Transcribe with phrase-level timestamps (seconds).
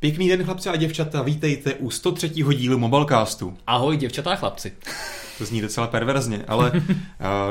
[0.00, 2.28] Pěkný den chlapci a děvčata, vítejte u 103.
[2.28, 3.56] dílu Mobilecastu.
[3.66, 4.72] Ahoj děvčata a chlapci.
[5.38, 6.84] To zní docela perverzně, ale eh,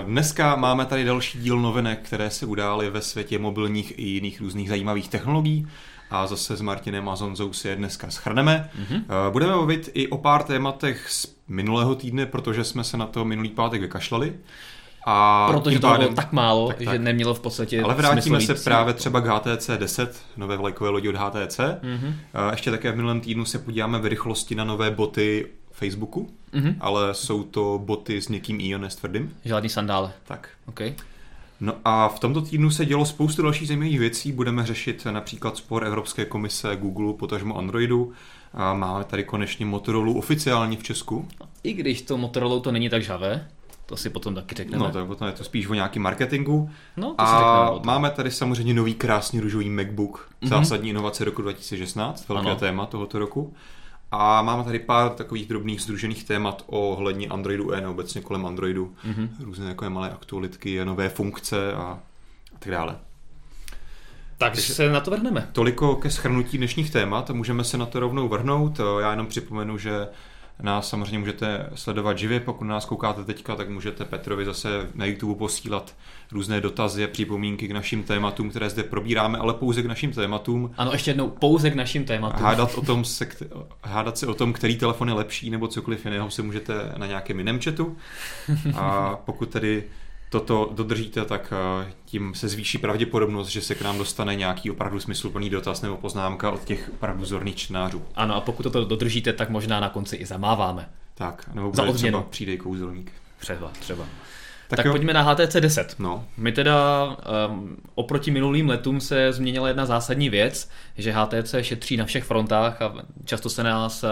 [0.06, 4.70] dneska máme tady další díl novinek, které se udály ve světě mobilních i jiných různých
[4.70, 5.68] zajímavých technologií
[6.10, 8.70] a zase s Martinem a Zonzou si je dneska schrneme.
[8.80, 9.32] Mm-hmm.
[9.32, 13.50] Budeme mluvit i o pár tématech z minulého týdne, protože jsme se na to minulý
[13.50, 14.34] pátek vykašlali.
[15.12, 16.88] A Protože to bylo tak málo, tak, tak.
[16.88, 21.10] že nemělo v podstatě Ale vrátíme se právě třeba k HTC 10, nové vlajkové lodi
[21.10, 21.60] od HTC.
[21.60, 22.14] Mm-hmm.
[22.52, 26.76] Ještě také v minulém týdnu se podíváme v rychlosti na nové boty Facebooku, mm-hmm.
[26.80, 29.34] ale jsou to boty s někým Ion tvrdým.
[29.46, 30.12] Žádný sandále.
[30.28, 30.50] Tak.
[30.66, 30.94] Okay.
[31.60, 34.32] No a v tomto týdnu se dělo spoustu dalších zajímavých věcí.
[34.32, 38.12] Budeme řešit například spor Evropské komise Google, potažmo Androidu.
[38.54, 41.28] A máme tady konečně Motorola oficiálně v Česku.
[41.64, 43.48] I když to Motorola to není tak žavé.
[43.90, 44.84] To si potom taky řekneme.
[44.84, 46.70] No, to potom je to spíš o nějaký marketingu.
[46.98, 50.48] No, to a máme tady samozřejmě nový krásný růžový MacBook, mm-hmm.
[50.48, 52.56] zásadní inovace roku 2016, velké ano.
[52.56, 53.54] téma tohoto roku.
[54.12, 58.96] A máme tady pár takových drobných združených témat o hlední Androidu N, obecně kolem Androidu.
[59.06, 59.30] Mm-hmm.
[59.40, 61.82] Různé takové malé aktualitky, nové funkce a,
[62.56, 62.96] a tak dále.
[64.38, 65.50] Tak Takže se na to vrhneme.
[65.52, 67.30] Toliko ke schrnutí dnešních témat.
[67.30, 68.80] Můžeme se na to rovnou vrhnout.
[69.00, 70.08] Já jenom připomenu, že
[70.62, 75.36] Nás samozřejmě můžete sledovat živě, pokud nás koukáte teďka, tak můžete Petrovi zase na YouTube
[75.36, 75.96] posílat
[76.32, 80.72] různé dotazy a připomínky k našim tématům, které zde probíráme, ale pouze k našim tématům.
[80.78, 82.46] Ano, ještě jednou, pouze k našim tématům.
[82.46, 83.28] Hádat, o tom se,
[83.84, 87.38] hádat se o tom, který telefon je lepší nebo cokoliv jiného, se můžete na nějakém
[87.38, 87.98] jiném chatu.
[88.76, 89.84] A pokud tedy
[90.30, 95.00] toto dodržíte, tak eh, tím se zvýší pravděpodobnost, že se k nám dostane nějaký opravdu
[95.00, 98.04] smysluplný dotaz nebo poznámka od těch opravdu zorných čtenářů.
[98.16, 100.90] Ano, a pokud toto dodržíte, tak možná na konci i zamáváme.
[101.16, 103.12] Tak, nebo bude třeba přijde kouzelník.
[103.40, 104.06] Třeba, třeba.
[104.68, 105.96] Tak, tak pojďme na HTC 10.
[106.00, 106.26] No.
[106.38, 107.06] My teda
[107.50, 112.82] um, oproti minulým letům se změnila jedna zásadní věc, že HTC šetří na všech frontách
[112.82, 112.94] a
[113.26, 114.10] často se nás uh,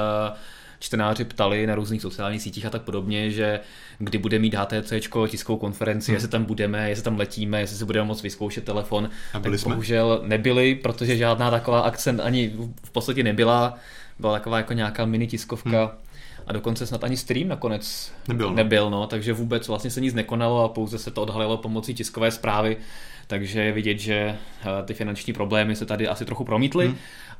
[0.79, 3.59] čtenáři ptali na různých sociálních sítích a tak podobně, že
[3.99, 4.93] kdy bude mít HTC
[5.27, 6.15] tiskovou konferenci, hmm.
[6.15, 9.09] jestli tam budeme, jestli tam letíme, jestli si budeme moct vyzkoušet telefon.
[9.33, 9.69] A byli tak jsme?
[9.69, 12.53] bohužel nebyli, protože žádná taková akce ani
[12.83, 13.77] v podstatě nebyla.
[14.19, 15.79] Byla taková jako nějaká mini tiskovka.
[15.79, 15.89] Hmm.
[16.47, 18.55] A dokonce snad ani stream nakonec nebyl, no.
[18.55, 22.31] nebyl no, takže vůbec vlastně se nic nekonalo a pouze se to odhalilo pomocí tiskové
[22.31, 22.77] zprávy,
[23.27, 26.87] takže je vidět, že eh, ty finanční problémy se tady asi trochu promítly.
[26.87, 26.97] Hmm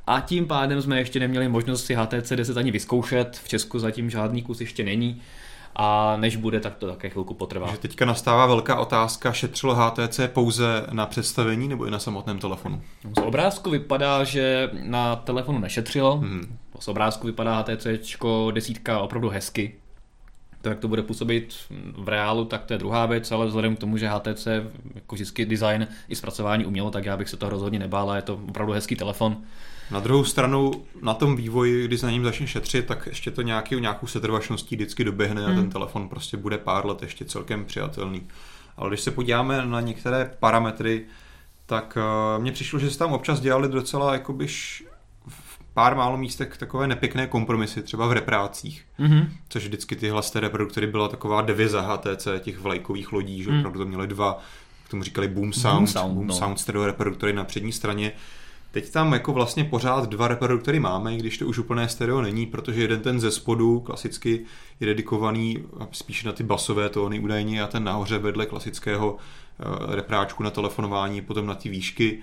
[0.07, 4.09] a tím pádem jsme ještě neměli možnost si HTC 10 ani vyzkoušet, v Česku zatím
[4.09, 5.22] žádný kus ještě není
[5.79, 7.72] a než bude, tak to také chvilku potrvá.
[7.72, 12.81] Že teďka nastává velká otázka, šetřilo HTC pouze na představení nebo i na samotném telefonu?
[13.18, 16.18] Z obrázku vypadá, že na telefonu nešetřilo.
[16.18, 16.57] Hmm.
[16.79, 17.88] Z obrázku vypadá HTC
[18.51, 19.75] desítka opravdu hezky.
[20.62, 21.56] To, jak to bude působit
[21.97, 24.47] v reálu, tak to je druhá věc, ale vzhledem k tomu, že HTC
[24.95, 28.34] jako vždycky design i zpracování umělo, tak já bych se to rozhodně nebál, je to
[28.50, 29.38] opravdu hezký telefon.
[29.92, 30.72] Na druhou stranu,
[31.02, 35.03] na tom vývoji, když na ním začne šetřit, tak ještě to nějaký, nějakou setrvačností vždycky
[35.03, 35.52] doběhne hmm.
[35.52, 35.72] a ten hmm.
[35.72, 38.22] telefon prostě bude pár let ještě celkem přijatelný.
[38.78, 41.06] Ale když se podíváme na některé parametry,
[41.66, 44.48] tak uh, mně přišlo, že se tam občas dělali docela jakoby
[45.28, 49.28] v pár málo místech takové nepěkné kompromisy, třeba v reprácích, mm-hmm.
[49.50, 53.59] což vždycky tyhle z té reproduktory byla taková deviza HTC, těch vlajkových lodí, že mm.
[53.59, 54.40] opravdu to měly dva,
[54.86, 56.34] k tomu říkali boom sound, boom sound, boom no.
[56.34, 58.12] sound stereo reproduktory na přední straně,
[58.72, 62.81] Teď tam jako vlastně pořád dva reproduktory máme, když to už úplné stereo není, protože
[62.81, 64.45] jeden ten ze spodu klasicky
[64.79, 65.57] je dedikovaný
[65.91, 69.17] spíš na ty basové tóny údajně a ten nahoře vedle klasického
[69.59, 72.19] eh, repráčku na telefonování, potom na ty výšky.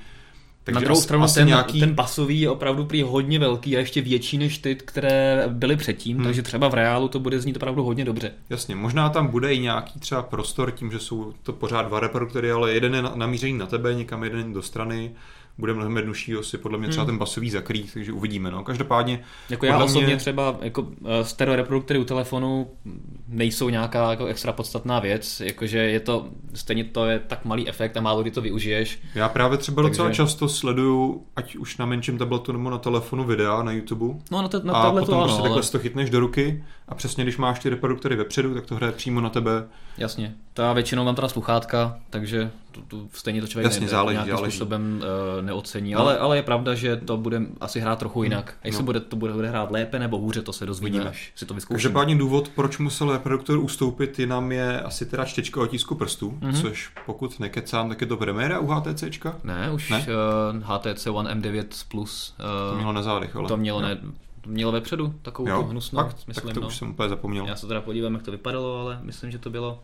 [0.65, 1.81] Takže na druhou stranu ten, nějaký...
[1.81, 6.17] ten basový je opravdu prý hodně velký a ještě větší než ty, které byly předtím,
[6.17, 6.25] hmm.
[6.25, 8.33] takže třeba v reálu to bude znít opravdu hodně dobře.
[8.51, 12.51] Jasně, možná tam bude i nějaký třeba prostor tím, že jsou to pořád dva reproduktory,
[12.51, 15.13] ale jeden je namířený na tebe, někam jeden do strany
[15.59, 17.13] bude mnohem jednodušší si podle mě třeba hmm.
[17.13, 18.51] ten basový zakrýt, takže uvidíme.
[18.51, 18.65] No.
[18.65, 19.21] Každopádně...
[19.51, 20.17] Jako já osobně mě...
[20.17, 22.71] třeba jako eh, stereo reproduktory u telefonu
[23.29, 27.97] nejsou nějaká jako extra podstatná věc, jakože je to, stejně to je tak malý efekt
[27.97, 28.99] a málo kdy to využiješ.
[29.15, 29.91] Já právě třeba takže...
[29.91, 34.15] docela často sleduju, ať už na menším tabletu nebo na telefonu videa na YouTube.
[34.31, 35.49] No na, te- na a tabletu potom ano, prostě ale...
[35.49, 38.93] takhle to chytneš do ruky a přesně když máš ty reproduktory vepředu, tak to hraje
[38.93, 39.65] přímo na tebe.
[39.99, 43.89] Jasně, to já většinou mám teda sluchátka, takže tu, tu, stejně to člověk Jasně, ne,
[43.89, 44.57] záleží, nějakým záleží.
[44.57, 45.03] způsobem
[45.37, 45.93] uh, neocení.
[45.93, 46.01] No.
[46.01, 48.25] Ale, ale je pravda, že to bude asi hrát trochu hmm.
[48.25, 48.55] jinak.
[48.63, 48.87] A jestli no.
[48.87, 51.77] bude, to bude, bude hrát lépe nebo hůře, to se dozvíme, až si to vyzkoušíme.
[51.77, 56.61] Každopádně důvod, proč musel reproduktor ustoupit, jinam je asi teda čtečka otisku prstů, mm-hmm.
[56.61, 59.37] což pokud nekecám, tak je to premiéra u HTCčka?
[59.45, 60.07] Ne, už ne?
[60.55, 62.35] Uh, HTC One M9 Plus.
[62.41, 63.49] Uh, to mělo na zádech, ale.
[63.49, 64.07] To mělo, ne, to
[64.47, 66.03] mělo vepředu, takovou jo, hnusnou.
[66.03, 66.17] Fakt?
[66.27, 66.67] Myslím, tak to no.
[66.67, 67.47] už jsem úplně zapomněl.
[67.47, 69.81] Já se teda podívám, jak to vypadalo, ale myslím, že to bylo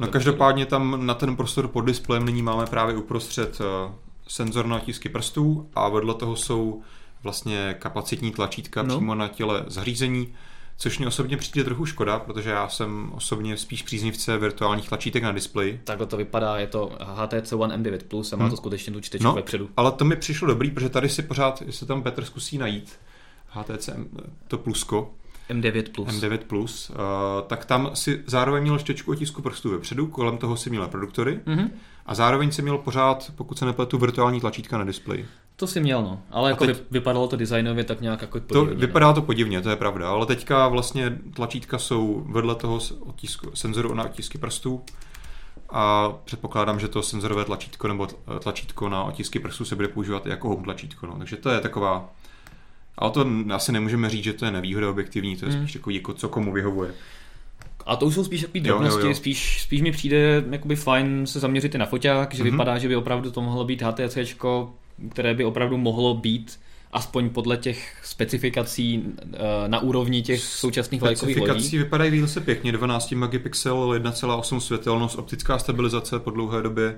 [0.00, 3.92] No každopádně tam na ten prostor pod displejem nyní máme právě uprostřed eh,
[4.28, 6.82] senzor na otisky prstů a vedle toho jsou
[7.22, 8.96] vlastně kapacitní tlačítka no.
[8.96, 10.34] přímo na těle zařízení,
[10.78, 15.32] což mě osobně přijde trochu škoda, protože já jsem osobně spíš příznivce virtuálních tlačítek na
[15.32, 15.80] displeji.
[15.84, 18.50] Takhle to vypadá, je to HTC One M9 Plus a má hmm.
[18.50, 19.70] to skutečně tu čtečku no, vepředu.
[19.76, 22.98] Ale to mi přišlo dobrý, protože tady si pořád, jestli tam Petr zkusí najít,
[23.48, 23.90] HTC
[24.48, 25.14] to plusko,
[25.50, 26.08] M9 Plus.
[26.08, 26.96] M9 Plus, uh,
[27.46, 31.70] tak tam si zároveň měl štěčku otisku prstů vepředu, kolem toho si měl reproduktory mm-hmm.
[32.06, 35.28] a zároveň si měl pořád, pokud se nepletu, virtuální tlačítka na displeji.
[35.58, 36.20] To si měl, no.
[36.30, 38.74] Ale jako teď, vypadalo to designově tak nějak jako podivně.
[38.74, 43.50] To vypadá to podivně, to je pravda, ale teďka vlastně tlačítka jsou vedle toho otisku,
[43.54, 44.82] senzoru na otisky prstů
[45.70, 48.08] a předpokládám, že to senzorové tlačítko nebo
[48.42, 51.06] tlačítko na otisky prstů se bude používat i jako home tlačítko.
[51.06, 51.18] No.
[51.18, 52.10] Takže to je taková
[52.98, 55.60] ale to asi nemůžeme říct, že to je nevýhoda objektivní, to je hmm.
[55.60, 56.90] spíš takový, jako co komu vyhovuje.
[57.86, 59.14] A to už jsou spíš takové drobnosti, jo, jo, jo.
[59.14, 62.50] Spíš, spíš mi přijde jakoby fajn se zaměřit i na foťák, že mm-hmm.
[62.50, 64.18] vypadá, že by opravdu to mohlo být HTC,
[65.10, 66.60] které by opravdu mohlo být
[66.92, 71.50] aspoň podle těch specifikací eh, na úrovni těch současných lajkových lodí.
[71.50, 76.96] Specifikací vypadají se pěkně, 12 megapixel, 1,8 světelnost, optická stabilizace po dlouhé době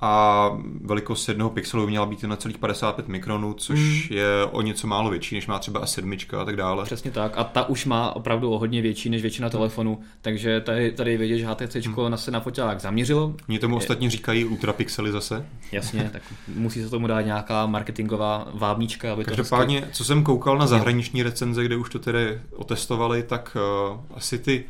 [0.00, 0.50] a
[0.80, 4.16] velikost jednoho pixelu měla být na celých 55 mikronů, což mm.
[4.16, 6.84] je o něco málo větší, než má třeba S7 a tak dále.
[6.84, 7.32] Přesně tak.
[7.36, 11.38] A ta už má opravdu o hodně větší než většina telefonů, takže tady, tady vidět,
[11.38, 12.16] že HTC mm.
[12.16, 13.34] se na foťák zaměřilo.
[13.48, 13.78] Mě tomu je...
[13.78, 15.46] ostatně říkají ultrapixely zase.
[15.72, 16.22] Jasně, tak
[16.54, 21.22] musí se tomu dát nějaká marketingová vábnička, aby Každopádně, to co jsem koukal na zahraniční
[21.22, 23.56] recenze, kde už to tedy otestovali, tak
[23.90, 24.64] uh, asi ty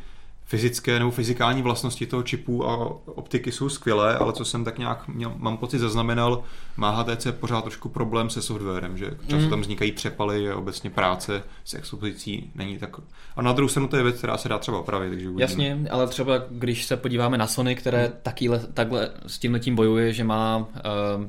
[0.49, 5.07] fyzické nebo fyzikální vlastnosti toho čipu a optiky jsou skvělé, ale co jsem tak nějak
[5.07, 6.43] měl, mám pocit zaznamenal,
[6.79, 9.49] má HTC pořád trošku problém se softwarem, že často mm.
[9.49, 12.95] tam vznikají přepaly a obecně práce s expozicí není tak.
[13.35, 15.09] A na druhou stranu to je věc, která se dá třeba opravit.
[15.09, 15.43] Takže uvidíme.
[15.43, 18.13] Jasně, ale třeba když se podíváme na Sony, které mm.
[18.23, 20.65] taky takhle s tím letím bojuje, že má uh,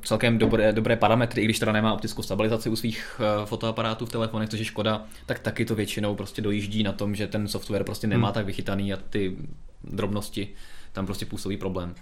[0.02, 4.11] celkem dobré, dobré parametry, i když teda nemá optickou stabilizaci u svých uh, fotoaparátů v
[4.11, 7.85] telefonech, což je škoda, tak taky to většinou prostě dojíždí na tom, že ten software
[7.85, 8.35] prostě nemá mm.
[8.35, 9.37] tak vychytaný a ty
[9.85, 10.49] drobnosti
[10.93, 11.94] tam prostě působí problém.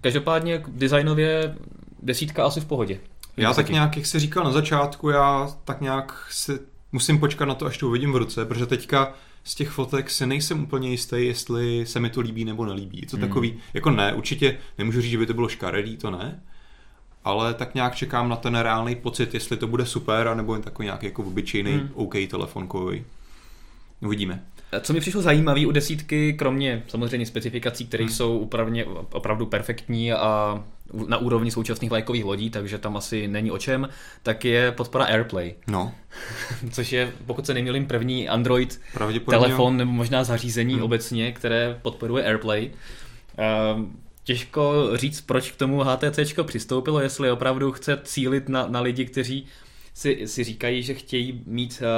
[0.00, 1.56] Každopádně designově
[2.02, 3.00] desítka asi v pohodě.
[3.36, 6.58] Já tak nějak, jak jsi říkal na začátku, já tak nějak si
[6.92, 10.26] musím počkat na to, až to uvidím v ruce, protože teďka z těch fotek se
[10.26, 13.00] nejsem úplně jistý, jestli se mi to líbí nebo nelíbí.
[13.00, 13.28] Je to hmm.
[13.28, 16.42] takový, jako ne, určitě nemůžu říct, že by to bylo škaredý, to ne,
[17.24, 20.86] ale tak nějak čekám na ten reálný pocit, jestli to bude super, anebo jen takový
[20.86, 21.90] nějaký jako obyčejný hmm.
[21.94, 23.04] OK telefonkový.
[24.00, 24.44] Uvidíme.
[24.80, 28.12] Co mi přišlo zajímavé u desítky, kromě samozřejmě specifikací, které hmm.
[28.12, 30.64] jsou upravně, opravdu perfektní a
[31.08, 33.88] na úrovni současných vlajkových lodí, takže tam asi není o čem,
[34.22, 35.54] tak je podpora AirPlay.
[35.66, 35.92] No.
[36.70, 38.80] Což je, pokud se nemýlím, první Android
[39.30, 40.82] telefon nebo možná zařízení hmm.
[40.82, 42.70] obecně, které podporuje AirPlay.
[43.38, 49.04] Ehm, těžko říct, proč k tomu HTC přistoupilo, jestli opravdu chce cílit na, na lidi,
[49.04, 49.46] kteří
[49.96, 51.88] si, si říkají, že chtějí mít uh,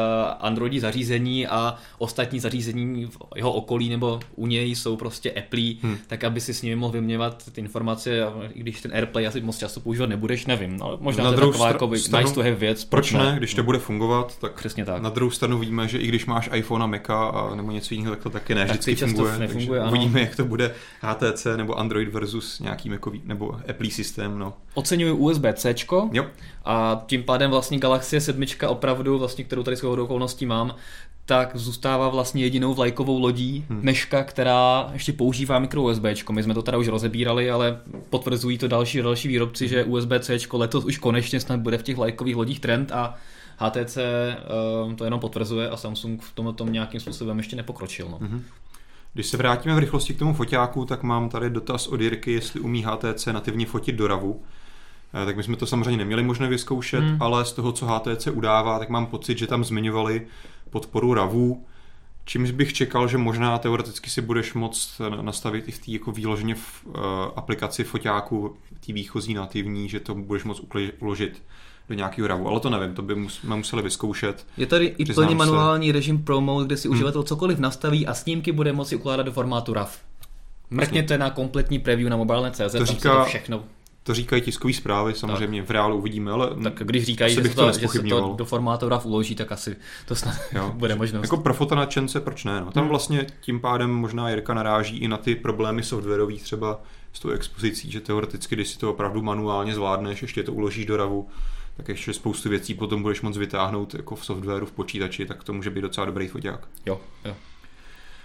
[0.40, 5.98] Androidí zařízení a ostatní zařízení v jeho okolí nebo u něj jsou prostě Apple, hmm.
[6.06, 8.20] tak aby si s nimi mohl vyměňovat ty informace,
[8.54, 11.46] i když ten AirPlay asi moc často používat nebudeš, nevím, ale možná na to je
[11.46, 12.84] taková jako stranu, nice to have věc.
[12.84, 15.02] Proč ne, když to bude fungovat, tak Přesně tak.
[15.02, 18.14] na druhou stranu víme, že i když máš iPhone a Maca a nebo něco jiného,
[18.14, 19.38] tak to taky ne vždycky tak funguje.
[19.38, 19.90] Nefunguje, ano.
[19.90, 24.38] Uvidíme, jak to bude HTC nebo Android versus nějaký Macový, nebo Apple systém.
[24.38, 24.54] No.
[24.74, 25.74] Oceňuji USB-C
[26.64, 30.74] a tím pádem vlastně Galaxie 7 opravdu, vlastně, kterou tady s okolností mám,
[31.24, 33.81] tak zůstává vlastně jedinou vlajkovou lodí hmm.
[33.81, 36.05] dneška, která ještě používá mikro USB.
[36.31, 40.84] My jsme to teda už rozebírali, ale potvrzují to další další výrobci, že USB-C letos
[40.84, 43.15] už konečně snad bude v těch vlajkových lodích trend a
[43.58, 48.08] HTC uh, eh, to jenom potvrzuje a Samsung v tomhle tom nějakým způsobem ještě nepokročil.
[48.10, 48.19] No.
[48.19, 48.44] Hmm.
[49.15, 52.60] Když se vrátíme v rychlosti k tomu foťáku, tak mám tady dotaz od Jirky, jestli
[52.60, 54.43] umí HTC nativně fotit do RAVu.
[55.12, 57.17] Tak my jsme to samozřejmě neměli možné vyzkoušet, hmm.
[57.20, 60.27] ale z toho, co HTC udává, tak mám pocit, že tam zmiňovali
[60.70, 61.65] podporu RAVů,
[62.24, 66.55] čímž bych čekal, že možná teoreticky si budeš moct nastavit i v té jako výloženě
[66.55, 66.94] v uh,
[67.36, 70.62] aplikaci foťáku, té výchozí nativní, že to budeš moct
[71.00, 71.43] uložit
[71.88, 74.46] do nějakého RAVu, ale to nevím, to by jsme museli vyzkoušet.
[74.56, 75.93] Je tady i plně manuální se.
[75.93, 76.94] režim Pro Mode, kde si hmm.
[76.94, 79.98] uživatel cokoliv nastaví a snímky bude moci ukládat do formátu RAV.
[80.70, 83.62] Mrkněte na kompletní preview na mobile.cz, to říká, to všechno
[84.08, 85.69] to říkají tiskové zprávy, samozřejmě tak.
[85.69, 88.88] v reálu uvidíme, ale tak když říkají, že, to, to že se to do formátu
[88.88, 90.72] RAV uloží, tak asi to snad jo.
[90.74, 91.22] bude možnost.
[91.22, 92.60] Jako pro fotonačence, proč ne?
[92.60, 92.88] No, tam hmm.
[92.88, 96.81] vlastně tím pádem možná Jirka naráží i na ty problémy softwarových třeba
[97.12, 100.96] s tou expozicí, že teoreticky, když si to opravdu manuálně zvládneš, ještě to uložíš do
[100.96, 101.29] RAVu,
[101.77, 105.53] tak ještě spoustu věcí potom budeš moc vytáhnout jako v softwaru, v počítači, tak to
[105.53, 106.69] může být docela dobrý foťák.
[106.86, 107.34] Jo, jo.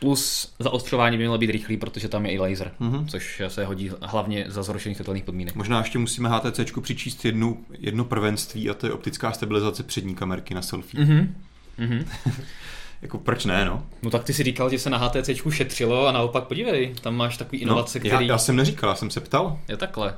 [0.03, 3.07] Plus zaostřování by mělo být rychlý, protože tam je i laser, Mhm.
[3.07, 5.55] což se hodí hlavně za zhoršených světelných podmínek.
[5.55, 10.53] Možná ještě musíme HTC přičíst jednu, jedno prvenství a to je optická stabilizace přední kamerky
[10.53, 11.05] na selfie.
[11.05, 11.35] Mhm.
[11.77, 12.05] Mhm.
[13.01, 13.85] Jako proč ne, no?
[14.01, 17.37] No tak ty si říkal, že se na HTC šetřilo a naopak podívej, tam máš
[17.37, 18.27] takový inovace, no, já, který...
[18.27, 19.59] já jsem neříkal, já jsem se ptal.
[19.67, 20.15] Je takhle.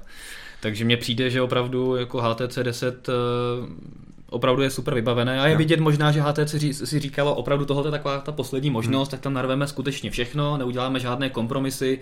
[0.59, 3.11] Takže mně přijde, že opravdu jako HTC 10 eh,
[4.35, 5.57] opravdu je super vybavené a je Jo.
[5.57, 9.33] vidět možná, že HTC si říkalo opravdu tohle je taková ta poslední možnost, tak tam
[9.33, 11.99] narveme skutečně všechno, neuděláme žádné kompromisy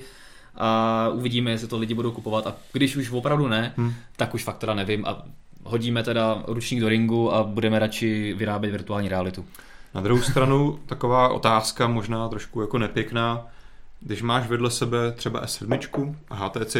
[0.56, 3.94] a uvidíme, jestli to lidi budou kupovat a když už opravdu ne, Hmm.
[4.16, 5.24] tak už fakt teda nevím a
[5.64, 9.46] hodíme teda ručník do ringu a budeme radši vyrábět virtuální realitu.
[9.96, 13.48] Na druhou stranu taková otázka možná trošku jako nepěkná.
[14.00, 16.76] Když máš vedle sebe třeba S7 a HTC,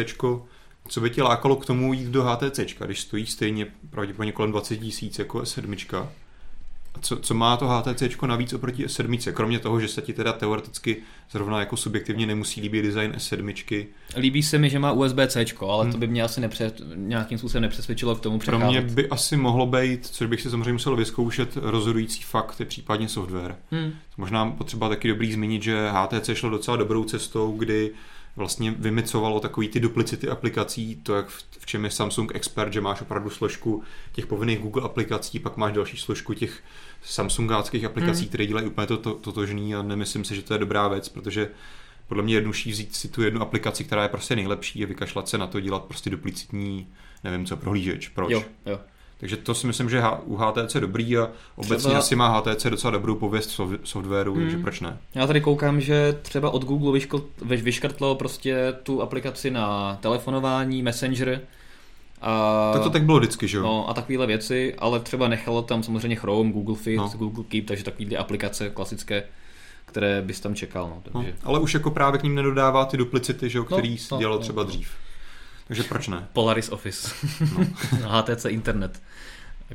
[0.88, 4.76] co by tě lákalo k tomu jít do HTC, když stojí stejně pravděpodobně kolem 20
[4.76, 6.06] tisíc jako S7?
[6.94, 9.32] A co, co má to HTC navíc oproti S7?
[9.32, 10.96] Kromě toho, že se ti teda teoreticky
[11.30, 13.86] zrovna jako subjektivně nemusí líbit design S7,
[14.16, 15.92] Líbí se mi, že má USB-C, ale Hmm.
[15.92, 18.84] to by mě asi nepře, nějakým způsobem nepřesvědčilo k tomu pro přecházet.
[18.84, 23.08] mě by asi mohlo být, což bych si samozřejmě musel vyzkoušet, rozhodující fakt je případně
[23.08, 23.56] software.
[23.70, 23.92] Hmm.
[24.16, 27.90] Možná potřeba taky dobrý zmínit, že HTC šlo docela dobrou cestou, kdy
[28.36, 32.80] vlastně vymicovalo takový ty duplicity aplikací, to jak v, v čem je Samsung Expert, že
[32.80, 36.62] máš opravdu složku těch povinných Google aplikací, pak máš další složku těch
[37.02, 38.28] Samsungáckých aplikací, Hmm.
[38.28, 41.50] které dělají úplně to, to, totožný a nemyslím si, že to je dobrá věc, protože
[42.08, 45.28] podle mě je jednodušší vzít si tu jednu aplikaci, která je prostě nejlepší a vykašlat
[45.28, 46.88] se na to dělat prostě duplicitní,
[47.24, 48.08] nevím co, prohlížeč.
[48.08, 48.32] Proč?
[48.32, 48.80] Jo, jo.
[49.24, 52.70] Takže to si myslím, že u HTC je dobrý a obecně Třeba- asi má HTC
[52.70, 54.42] docela dobrou pověst v soft- softwaru, Hmm.
[54.42, 54.98] takže proč ne?
[55.14, 57.00] Já tady koukám, že třeba od Google
[57.44, 61.40] vyškrtlo prostě tu aplikaci na telefonování, Messenger
[62.22, 63.62] a, Tak to tak bylo vždycky, že jo?
[63.62, 67.12] no, a takovéhle věci, ale třeba nechalo tam samozřejmě Chrome, Google Fit, No.
[67.16, 69.22] Google Keep, takže takový aplikace klasické,
[69.84, 70.88] které bys tam čekal.
[70.88, 71.34] No, No, takže.
[71.44, 74.36] ale už jako právě k ním nedodává ty duplicity, že jo, No, který no, dělal
[74.36, 74.68] no, třeba no.
[74.68, 74.88] dřív.
[75.66, 76.26] Takže proč ne?
[76.32, 77.08] Polaris Office,
[77.58, 77.66] no.
[78.08, 79.02] HTC Internet,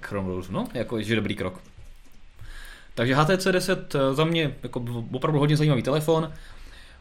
[0.01, 1.61] Chrome Browser, no, jako, že dobrý krok.
[2.95, 6.31] Takže HTC 10 eh, za mě jako opravdu hodně zajímavý telefon.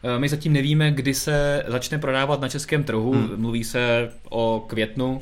[0.03, 3.13] Eh, My zatím nevíme, kdy se začne prodávat na českém trhu.
[3.13, 3.29] Hmm.
[3.35, 5.19] Mluví se o květnu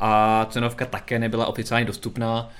[0.00, 2.50] a cenovka také nebyla oficiálně dostupná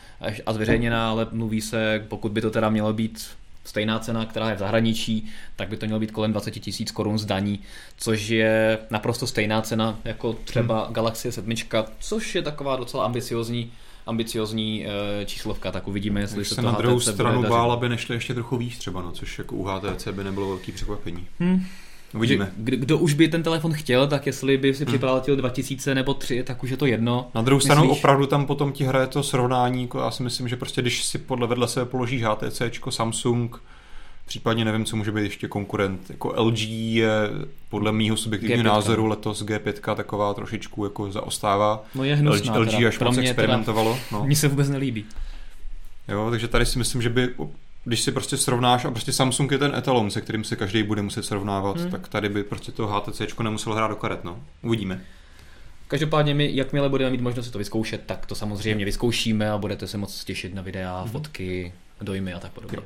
[0.46, 3.26] a zveřejněná, ale mluví se, pokud by to teda mělo být
[3.64, 7.18] stejná cena, která je v zahraničí, tak by to mělo být kolem 20 tisíc korun
[7.18, 7.60] z daní,
[7.96, 10.94] což je naprosto stejná cena jako třeba hmm.
[10.94, 11.54] Galaxy 7,
[12.00, 13.72] což je taková docela ambiciozní
[14.06, 17.72] ambiciozní eh, číslovka, tak uvidíme, jestli Když se se to na druhou HTC stranu bál,
[17.72, 21.26] aby nešli ještě trochu výš třeba, no, což jako u HTC by nebylo velký překvapení.
[21.40, 21.66] Hmm.
[22.14, 22.52] Uvidíme.
[22.56, 26.42] Kdo, kdo už by ten telefon chtěl, tak jestli by si připlatil 2000 nebo 3,
[26.42, 27.30] tak už je to jedno.
[27.34, 27.98] Na druhou stranu Myslíš?
[27.98, 31.18] opravdu tam potom ti hraje to srovnání, jako já si myslím, že prostě když si
[31.18, 33.62] podle vedle sebe položíš HTC, Samsung,
[34.26, 37.10] případně nevím, co může být ještě konkurent, jako LG je
[37.68, 38.74] podle mýho subjektivního G5.
[38.74, 41.84] názoru letos G5 taková trošičku jako zaostává.
[41.94, 42.58] No je LG, hnusná.
[42.58, 42.88] LG teda.
[42.88, 43.92] až Pro moc mě experimentovalo.
[43.92, 44.26] Teda, No.
[44.26, 45.04] mně se vůbec nelíbí.
[46.08, 47.28] Jo, takže tady si myslím, že by,
[47.84, 51.02] když si prostě srovnáš, a prostě Samsung je ten etalon, se kterým se každý bude
[51.02, 51.82] muset srovnávat, Hmm.
[51.82, 51.90] hmm.
[51.92, 54.40] tak tady by prostě to HTC nemuselo hrát do karet, no.
[54.62, 55.00] Uvidíme.
[55.88, 59.86] Každopádně my, jakmile budeme mít možnost si to vyzkoušet, tak to samozřejmě vyzkoušíme a budete
[59.86, 62.76] se moc těšit na videa, fotky, dojmy a tak podobně.
[62.76, 62.84] Jo.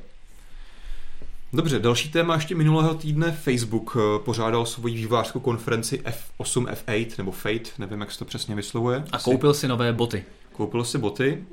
[1.53, 3.33] Dobře, další téma ještě minulého týdne.
[3.33, 6.03] Facebook eh, pořádal svoji vývářskou konferenci
[6.38, 9.05] F8, F8, nebo Fate, nevím, jak se to přesně vyslovuje.
[9.12, 10.25] A koupil si nové boty.
[10.57, 11.45] Koupil si boty.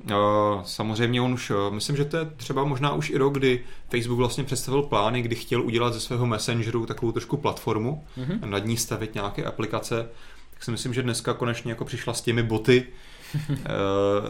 [0.63, 4.17] Samozřejmě on už, eh, myslím, že to je třeba možná už i rok, kdy Facebook
[4.17, 8.39] vlastně představil plány, kdy chtěl udělat ze svého Messengeru takovou trošku platformu Mhm.
[8.41, 10.09] a nad ní stavit nějaké aplikace.
[10.53, 12.87] Tak si myslím, že dneska konečně jako přišla s těmi boty
[13.49, 13.59] eh,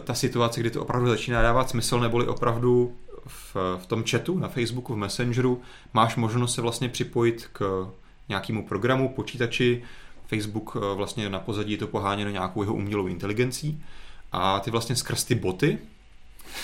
[0.04, 2.94] ta situace, kdy to opravdu začíná dávat smysl, neboli opravdu
[3.26, 5.60] v, v tom chatu na Facebooku, v Messengeru
[5.94, 7.88] máš možnost se vlastně připojit k
[8.28, 9.82] nějakému programu, počítači.
[10.26, 13.82] Facebook eh, vlastně na pozadí to poháněno nějakou jeho umělou inteligencí
[14.34, 15.78] a ty vlastně skrz ty boty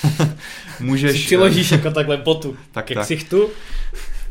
[0.81, 3.49] můžeš, Si přiložíš jako takhle botu tak, ke tak, ksichtu.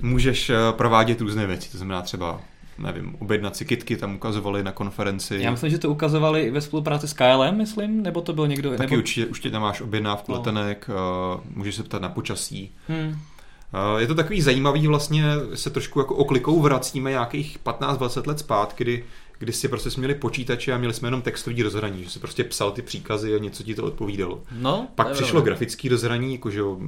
[0.01, 2.41] můžeš eh, provádět různé věci, to znamená třeba
[2.77, 5.37] nevím, objednat si kitky, tam ukazovali na konferenci.
[5.41, 8.69] Já myslím, že to ukazovali i ve spolupráci s KLM, myslím, nebo to byl někdo...
[8.69, 8.95] Taky nebo...
[8.95, 10.37] určitě, určitě tam máš objednávku No.
[10.37, 12.71] letenek, eh, můžeš se ptat na počasí.
[12.87, 13.17] Hmm.
[13.97, 18.83] Eh, Je to takový zajímavý, vlastně se trošku jako oklikou vracíme nějakých 15-20 let zpátky,
[18.83, 19.03] kdy,
[19.39, 22.43] kdy si prostě jsme měli počítače a měli jsme jenom textový rozhraní, že si prostě
[22.43, 24.43] psal ty příkazy a něco ti to odpovídalo.
[24.51, 25.45] No, Pak přišlo pravda.
[25.45, 26.79] grafický rozhraní, jako že jo,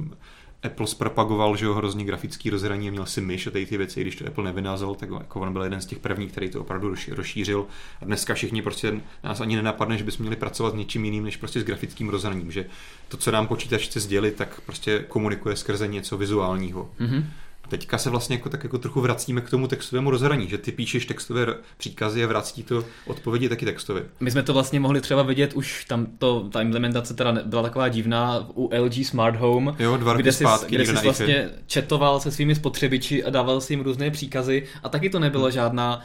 [0.62, 4.00] Apple zpropagoval, že jo, hrozně grafický rozhraní a měl si myš a tady ty věci,
[4.00, 6.94] když to Apple nevynázal, tak jako on byl jeden z těch prvních, který to opravdu
[7.10, 7.66] rozšířil.
[8.00, 11.36] A dneska všichni prostě nás ani nenapadne, že bychom měli pracovat s něčím jiným, než
[11.36, 12.66] prostě s grafickým rozhraním, že
[13.08, 16.90] to, co nám počítač chce sdělit, tak prostě komunikuje skrze něco vizuálního.
[16.98, 17.30] Mhm.
[17.72, 21.06] Teďka se vlastně jako, tak jako trochu vracíme k tomu textovému rozhraní, že ty píšeš
[21.06, 24.04] textové příkazy a vrací to odpovědi taky textově.
[24.20, 27.88] My jsme to vlastně mohli třeba vidět, už tam to, ta implementace teda byla taková
[27.88, 32.30] divná u LG Smart Home, jo, dva kde jsi, zpátky, kde jsi vlastně četoval se
[32.30, 35.52] svými spotřebiči a dával si jim různé příkazy a taky to nebylo hmm.
[35.52, 36.00] žádná,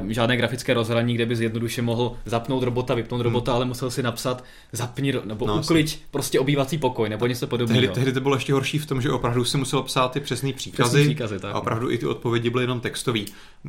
[0.00, 3.56] uh, žádné grafické rozhraní, kde by zjednoduše mohl zapnout robota, vypnout robota, hmm.
[3.56, 7.80] ale musel si napsat zapni nebo no, uklič prostě obývací pokoj nebo něco podobného.
[7.80, 10.52] Tehdy, tehdy to bylo ještě horší v tom, že opravdu si musel psát ty přesné
[10.88, 11.54] příkazy, příkazy tak.
[11.54, 13.20] a opravdu i ty odpovědi byly jenom textové.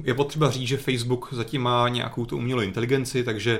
[0.03, 3.59] Je potřeba říct, že Facebook zatím má nějakou tu umělou inteligenci, takže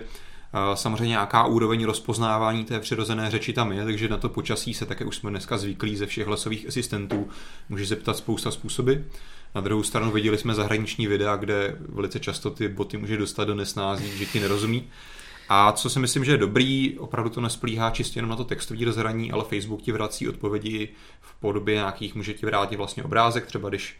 [0.74, 5.06] Samozřejmě nějaká úroveň rozpoznávání té přirozené řeči tam je, takže na to počasí se také
[5.06, 7.28] už jsme dneska zvyklí ze všech hlasových asistentů.
[7.70, 8.94] Může se ptat spousta způsoby.
[9.56, 13.56] Na druhou stranu viděli jsme zahraniční videa, kde velice často ty boty může dostat do
[13.56, 14.88] nesnází, že ti nerozumí.
[15.52, 18.86] A co si myslím, že je dobrý, opravdu to nesplíhá čistě jenom na to textové
[18.86, 20.90] rozhraní, ale Facebook ti vrací odpovědi
[21.22, 23.98] v podobě nějakých, může ti vrátit vlastně obrázek, třeba když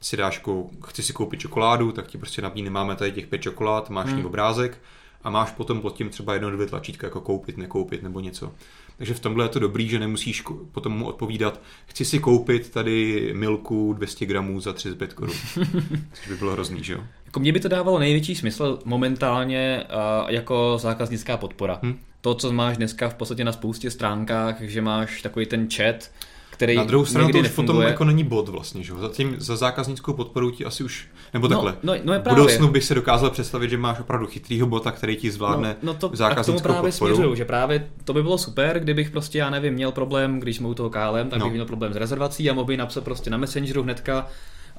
[0.00, 0.42] si dáš,
[0.84, 4.26] chci si koupit čokoládu, tak ti prostě nabídne, máme tady těch pět čokolád, máš hmm.
[4.26, 4.78] obrázek
[5.24, 8.52] a máš potom pod tím třeba jedno, dvě tlačítka, jako koupit, nekoupit nebo něco.
[9.00, 10.42] Takže v tomhle je to dobrý, že nemusíš
[10.72, 15.36] potom mu odpovídat, chci si koupit tady milku 200 gramů za 35 korun.
[16.12, 17.00] Což by bylo hrozný, že jo?
[17.26, 21.78] Jako mně by to dávalo největší smysl momentálně uh, jako zákaznická podpora.
[21.82, 21.98] Hmm?
[22.20, 26.10] To, co máš dneska v podstatě na spoustě stránkách, že máš takový ten chat,
[26.50, 27.66] který Na druhou stranu to už nefunguje.
[27.66, 28.92] potom jako není bod vlastně, že?
[28.94, 32.68] Zatím za zákaznickou podporu ti asi už, nebo no, takhle, no, no je v budoucnu
[32.68, 36.10] bych se dokázal představit, že máš opravdu chytrýho bota, který ti zvládne no, no to,
[36.14, 37.14] zákaznickou a k tomu právě podporu.
[37.14, 40.68] Směřuju, že právě to by bylo super, kdybych prostě, já nevím, měl problém, když jsme
[40.68, 41.46] u toho KLM, tak no.
[41.46, 44.26] bych měl problém s rezervací a mohl bych napsat prostě na Messengeru hnedka,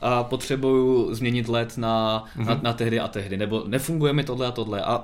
[0.01, 2.45] a potřebuju změnit let na, mm-hmm.
[2.45, 4.81] na, na tehdy a tehdy, nebo nefunguje mi tohle a tohle.
[4.81, 5.03] A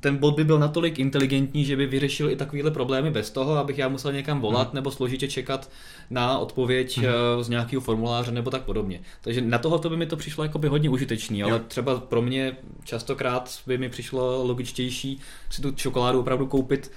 [0.00, 3.78] ten bot by byl natolik inteligentní, že by vyřešil i takovéhle problémy bez toho, abych
[3.78, 4.74] já musel někam volat hmm.
[4.74, 5.70] nebo složitě čekat
[6.10, 7.06] na odpověď hmm.
[7.40, 9.00] z nějakého formuláře nebo tak podobně.
[9.20, 11.60] Takže na tohle by mi to přišlo jako by hodně užitečný, ale jo.
[11.68, 16.90] třeba pro mě častokrát by mi přišlo logičtější si tu čokoládu opravdu koupit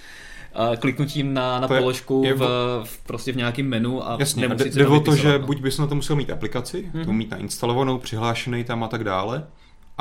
[0.79, 2.39] kliknutím na, na položku je, v,
[2.83, 5.45] v, prostě v nějakém menu a Jasně, jde o to, že no.
[5.45, 7.05] buď bys na to musel mít aplikaci, mm-hmm.
[7.05, 9.47] to mít nainstalovanou, přihlášený tam a tak dále,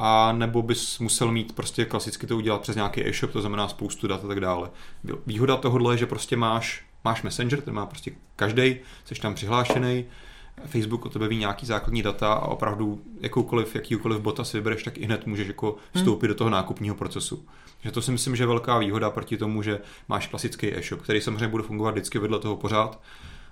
[0.02, 4.08] a nebo bys musel mít prostě klasicky to udělat přes nějaký e-shop, to znamená spoustu
[4.08, 4.70] dat a tak dále.
[5.26, 10.04] Výhoda tohohle je, že prostě máš, máš Messenger, ten má prostě každý, jsi tam přihlášený,
[10.66, 14.98] Facebook o tebe ví nějaký základní data a opravdu jakoukoliv, jakýkoliv bota si vybereš, tak
[14.98, 16.02] i hned můžeš jako hmm.
[16.02, 16.28] vstoupit hmm.
[16.28, 17.44] do toho nákupního procesu.
[17.80, 21.20] Že to si myslím, že je velká výhoda proti tomu, že máš klasický e-shop, který
[21.20, 23.00] samozřejmě bude fungovat vždycky vedle toho pořád,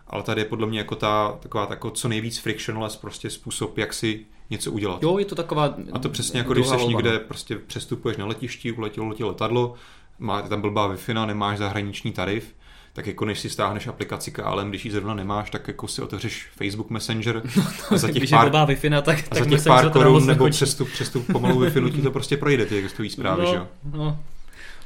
[0.06, 3.94] ale tady je podle mě jako ta taková tako, co nejvíc frictionless prostě způsob, jak
[3.94, 5.02] si něco udělat.
[5.02, 7.20] Jo, je to taková A to přesně jako když jsi někde, no.
[7.28, 9.74] prostě přestupuješ na letišti, uletělo letě letadlo,
[10.18, 12.54] má tam blbá wi nemáš zahraniční tarif,
[12.92, 16.48] tak jako než si stáhneš aplikaci KLM, když ji zrovna nemáš, tak jako si otevřeš
[16.56, 19.90] Facebook Messenger no, to, a za těch pár, wi tak, a tak za těch pár
[19.90, 23.56] korun nebo přestup, přestup pomalu wi ti to prostě projde, ty existují zprávy, no, že
[23.56, 23.66] jo?
[23.92, 24.18] No,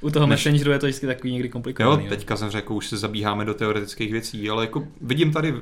[0.03, 0.45] u toho Než...
[0.45, 2.05] Messengeru je to vždycky takový někdy komplikovaný.
[2.05, 5.55] Jo, teďka jsem řekl, už se zabíháme do teoretických věcí, ale jako vidím tady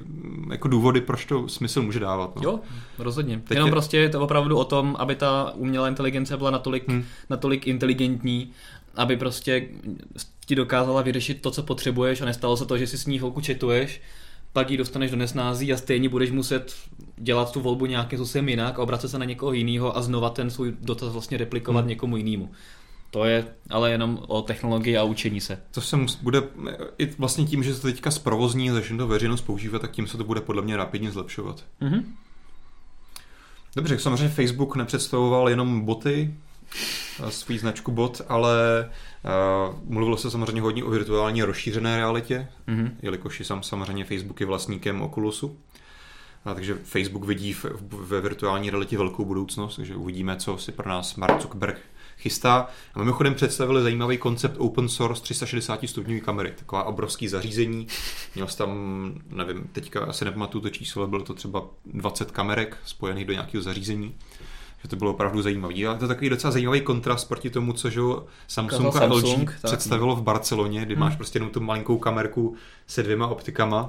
[0.51, 2.37] jako důvody, proč to smysl může dávat.
[2.37, 2.43] No.
[2.45, 2.61] Jo,
[2.99, 3.41] rozhodně.
[3.49, 3.71] Teď Jenom je...
[3.71, 7.05] prostě je to opravdu o tom, aby ta umělá inteligence byla natolik, hmm.
[7.31, 8.51] natolik inteligentní,
[8.95, 9.69] aby prostě
[10.47, 13.41] ti dokázala vyřešit to, co potřebuješ a nestalo se to, že si s ní chvilku
[13.41, 14.01] četuješ,
[14.53, 16.75] pak ji dostaneš do nesnází a stejně budeš muset
[17.17, 20.51] dělat tu volbu nějakým způsobem jinak a obracet se na někoho jiného a znova ten
[20.51, 21.89] svůj dotaz vlastně replikovat hmm.
[21.89, 22.51] někomu jinému.
[23.11, 25.63] To je ale jenom o technologii a učení se.
[25.71, 26.43] To se bude,
[26.99, 30.07] i vlastně tím, že se to teďka zprovozní a začne to veřejnost používat, tak tím
[30.07, 31.65] se to bude podle mě rapidně zlepšovat.
[31.83, 32.05] Mm-hmm.
[33.77, 36.35] Dobře, samozřejmě Facebook nepředstavoval jenom boty,
[37.29, 38.89] svůj značku bot, ale
[39.69, 42.91] uh, mluvilo se samozřejmě hodně o virtuální rozšířené realitě, mm-hmm.
[43.03, 45.59] jelikož jsem samozřejmě Facebook je vlastníkem Oculusu.
[46.45, 50.89] A takže Facebook vidí v, ve virtuální realitě velkou budoucnost, takže uvidíme, co si pro
[50.89, 51.81] nás Mark Zuckerberg
[52.21, 52.69] chystá.
[52.95, 56.53] A mimochodem představili zajímavý koncept open source 360 stupňové kamery.
[56.59, 57.87] Taková obrovský zařízení.
[58.35, 58.71] Měl jsi tam,
[59.29, 64.15] nevím, teďka asi nepamatuju to číslo, bylo to třeba 20 kamerek spojených do nějakého zařízení
[64.83, 65.87] že to bylo opravdu zajímavé.
[65.87, 68.01] Ale to je takový docela zajímavý kontrast proti tomu, co že
[68.49, 71.01] Samsung a LG Samsung, představilo v Barceloně, kdy hmm.
[71.01, 72.57] máš prostě jenom tu malinkou kamerku
[72.87, 73.89] se dvěma optikama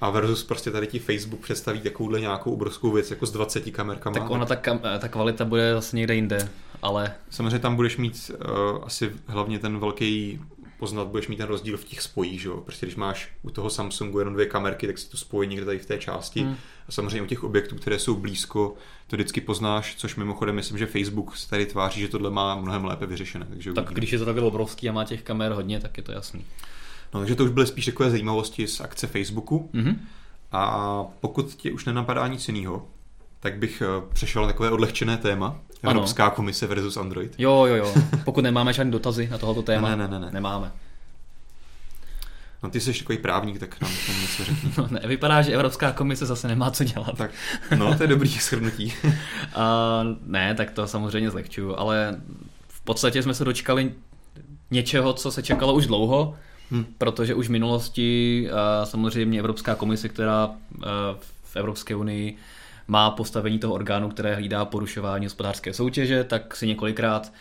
[0.00, 4.18] a versus prostě tady ti Facebook představí takovouhle nějakou obrovskou věc jako s 20 kamerkama.
[4.18, 6.48] Tak ona ta, kam, ta kvalita bude zase někde jinde,
[6.82, 7.14] ale...
[7.30, 10.40] Samozřejmě tam budeš mít uh, asi hlavně ten velký
[10.78, 12.56] poznat, budeš mít ten rozdíl v těch spojích, že jo?
[12.56, 15.78] Prostě když máš u toho Samsungu jenom dvě kamerky, tak si to spojí někde tady
[15.78, 16.40] v té části.
[16.40, 16.56] Hmm.
[16.88, 18.74] A samozřejmě u těch objektů, které jsou blízko,
[19.06, 22.84] to vždycky poznáš, což mimochodem myslím, že Facebook se tady tváří, že tohle má mnohem
[22.84, 23.46] lépe vyřešené.
[23.48, 23.98] Takže tak uvidíme.
[23.98, 26.44] když je to takhle obrovský a má těch kamer hodně, tak je to jasný.
[27.14, 29.70] No, takže to už byly spíš takové zajímavosti z akce Facebooku.
[29.74, 29.96] Mm-hmm.
[30.52, 32.86] A pokud tě už nenapadá nic jiného,
[33.40, 35.60] tak bych eh, přešel na takové odlehčené téma.
[35.82, 36.34] Evropská ano.
[36.36, 37.34] komise versus Android.
[37.38, 37.94] Jo, jo, jo.
[38.24, 39.88] Pokud nemáme žádné dotazy na tohoto téma.
[39.88, 40.30] Ne, ne, ne, ne.
[40.32, 40.72] Nemáme.
[42.62, 44.72] No ty jsi takový právník, tak nám to něco řekni.
[44.78, 47.16] No ne, vypadá, že Evropská komise zase nemá co dělat.
[47.16, 47.30] Tak,
[47.76, 48.92] no to je dobrý shrnutí.
[49.04, 49.10] uh,
[50.26, 52.20] ne, tak to samozřejmě zlehčuju, ale
[52.68, 53.92] v podstatě jsme se dočkali
[54.70, 56.36] něčeho, co se čekalo už dlouho,
[56.70, 56.84] hmm.
[56.98, 58.48] protože už v minulosti
[58.84, 60.50] samozřejmě Evropská komise, která
[61.42, 62.36] v Evropské unii
[62.88, 67.32] má postavení toho orgánu, které hlídá porušování hospodářské soutěže, tak si několikrát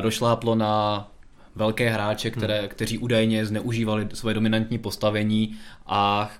[0.00, 1.08] došláplo na
[1.54, 2.68] velké hráče, které, hmm.
[2.68, 5.56] kteří údajně zneužívali své dominantní postavení
[5.86, 6.30] a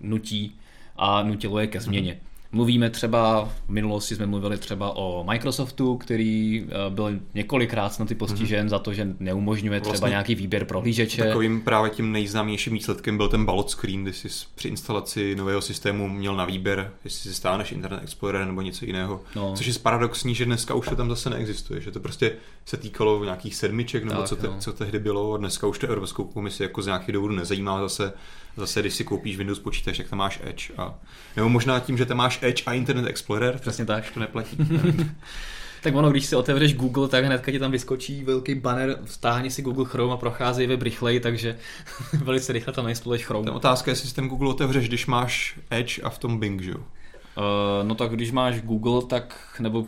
[0.00, 0.56] nutí
[0.96, 2.12] a nutilo je ke změně.
[2.12, 2.29] Hmm.
[2.52, 8.66] Mluvíme třeba, v minulosti jsme mluvili třeba o Microsoftu, který eh, byl několikrát snad postižen
[8.66, 8.70] mm-hmm.
[8.70, 11.24] za to, že neumožňuje vlastně třeba nějaký výběr prohlížeče.
[11.24, 16.08] Takovým právě tím nejznámějším výsledkem byl ten ballot screen, kdy jsi při instalaci nového systému
[16.08, 19.20] měl na výběr, jestli si stáneš Internet Explorer nebo něco jiného.
[19.36, 19.54] No.
[19.56, 22.32] Což je paradoxní, že dneska už to tam zase neexistuje, že to prostě
[22.64, 25.36] se týkalo nějakých sedmiček nebo tak, co, te, co tehdy bylo.
[25.36, 28.12] Dneska už to Evropskou komisi jako z nějakých důvodů nezajímá zase
[28.56, 30.72] zase, když si koupíš Windows počítač, jak tam máš Edge.
[30.78, 30.94] A,
[31.36, 33.58] nebo možná tím, že tam máš Edge a Internet Explorer.
[33.58, 34.10] Přesně tak.
[34.14, 34.56] To neplatí.
[35.82, 39.62] tak ono, když si otevřeš Google, tak hnedka ti tam vyskočí velký banner, stáhni si
[39.62, 41.58] Google Chrome a prochází web rychleji, takže
[42.12, 43.46] velice rychle tam nainstaluješ Chrome.
[43.46, 46.70] Ta otázka je, jestli ten Google otevřeš, když máš Edge a v tom Bing, že
[46.70, 46.78] jo?
[46.78, 49.86] Uh, no tak když máš Google, tak, nebo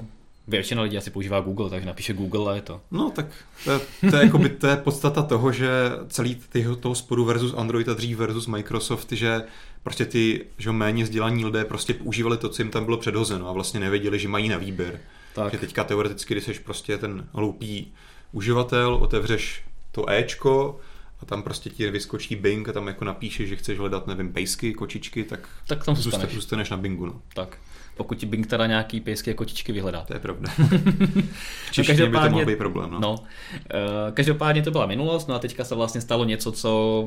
[0.49, 2.81] Většina lidí asi používá Google, takže napíše Google a je to.
[2.91, 3.27] No tak
[3.65, 5.71] to je, to je, jakoby, to je podstata toho, že
[6.09, 9.43] celý ty, toho sporu versus Android a dřív versus Microsoft, že
[9.83, 13.53] prostě ty že méně vzdělaní lidé prostě používali to, co jim tam bylo předhozeno a
[13.53, 15.01] vlastně nevěděli, že mají na výběr.
[15.35, 15.53] Tak.
[15.53, 17.93] Že teďka teoreticky, když jsi prostě ten hloupý
[18.33, 20.81] uživatel, otevřeš to Ečko,
[21.23, 24.75] a tam prostě ti vyskočí Bing a tam jako napíšeš, že chceš hledat, nevím, pejsky,
[24.75, 26.35] kočičky, tak, tak tam zůstaneš.
[26.35, 27.07] zůstaneš na Bingu.
[27.07, 27.23] No.
[27.35, 27.59] Tak
[27.97, 30.01] pokud ti Bing teda nějaký pejsky a kočičky vyhledá.
[30.01, 30.51] To je pravda.
[31.73, 32.91] V no, by to mohl být problém.
[32.91, 33.01] No.
[33.01, 33.17] no.
[33.71, 37.05] Eh, každopádně to byla minulost, no a teďka se vlastně stalo něco, co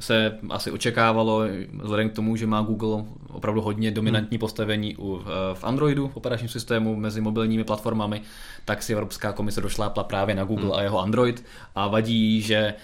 [0.00, 1.42] se asi očekávalo,
[1.82, 4.40] vzhledem k tomu, že má Google opravdu hodně dominantní hmm.
[4.40, 8.20] postavení u, eh, v Androidu, v operačním systému, mezi mobilními platformami,
[8.64, 10.78] tak si Evropská komise došlápla právě na Google hmm.
[10.78, 12.74] a jeho Android a vadí, že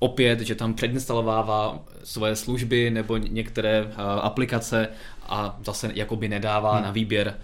[0.00, 4.88] opět, že tam předinstalovává svoje služby nebo některé uh, aplikace
[5.28, 6.82] a zase jakoby nedává hmm.
[6.82, 7.34] na výběr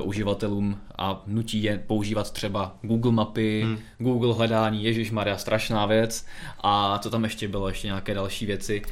[0.00, 3.78] uh, uživatelům a nutí je používat třeba Google mapy, hmm.
[3.98, 6.26] Google hledání, Ježíš Maria, strašná věc
[6.60, 8.82] a co tam ještě bylo, ještě nějaké další věci.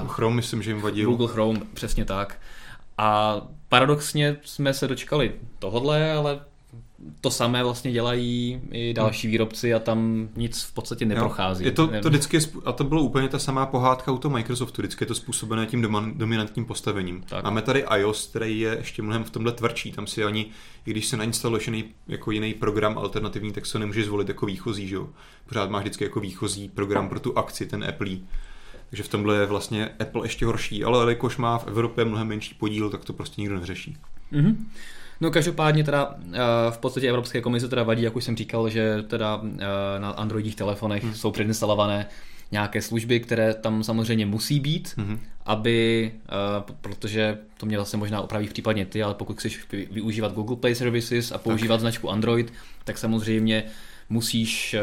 [0.00, 1.10] Uh, Chrome myslím, že jim vadil.
[1.10, 2.40] Google Chrome, přesně tak.
[2.98, 6.40] A paradoxně jsme se dočkali tohodle, ale
[7.20, 11.64] to samé vlastně dělají i další výrobci a tam nic v podstatě neprochází.
[11.64, 14.82] Jo, je to, to vždycky, a to bylo úplně ta samá pohádka u toho Microsoftu,
[14.82, 15.82] vždycky je to způsobené tím
[16.14, 17.22] dominantním postavením.
[17.28, 17.44] Tak.
[17.44, 20.46] Máme tady iOS, který je ještě mnohem v tomhle tvrdší, tam si ani,
[20.86, 24.88] i když se nainstaluješ jiný, jako jiný program alternativní, tak se nemůžeš zvolit jako výchozí,
[24.88, 25.08] že jo?
[25.48, 28.16] Pořád máš vždycky jako výchozí program pro tu akci, ten Apple.
[28.90, 32.54] Takže v tomhle je vlastně Apple ještě horší, ale jelikož má v Evropě mnohem menší
[32.54, 33.96] podíl, tak to prostě nikdo neřeší.
[34.32, 34.56] Mm-hmm.
[35.20, 36.38] No každopádně teda eh,
[36.70, 39.64] v podstatě Evropské komise teda vadí, jak už jsem říkal, že teda eh,
[39.98, 41.14] na Androidích telefonech hmm.
[41.14, 42.06] jsou předinstalované
[42.52, 45.20] nějaké služby, které tam samozřejmě musí být, hmm.
[45.46, 50.56] aby, eh, protože to mě zase možná opraví případně ty, ale pokud chceš využívat Google
[50.56, 51.80] Play Services a používat tak.
[51.80, 52.52] značku Android,
[52.84, 53.64] tak samozřejmě
[54.08, 54.76] musíš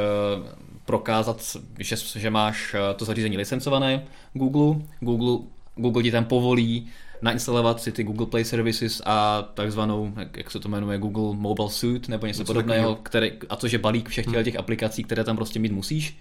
[0.85, 4.81] prokázat, že, že máš to zařízení licencované Google.
[4.99, 6.87] Google, Google ti tam povolí
[7.23, 12.11] nainstalovat si ty Google Play Services a takzvanou, jak se to jmenuje, Google Mobile Suite
[12.11, 14.43] nebo něco, něco podobného, který, a což je balík všech hmm.
[14.43, 16.17] těch aplikací, které tam prostě mít musíš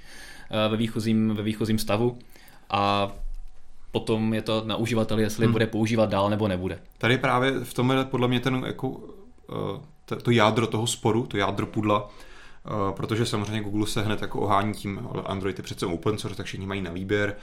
[0.51, 2.19] eh, ve výchozím, ve výchozím stavu
[2.71, 3.13] a
[3.93, 5.53] potom je to na uživateli, jestli hmm.
[5.53, 6.79] bude používat dál nebo nebude.
[6.99, 9.01] Tady právě v tom je podle mě ten jako,
[10.13, 12.11] eh, to jádro toho sporu, to jádro pudla,
[12.97, 16.67] protože samozřejmě Google se hned jako ohání tím, Android je přece open source, tak všichni
[16.67, 17.37] mají na výběr,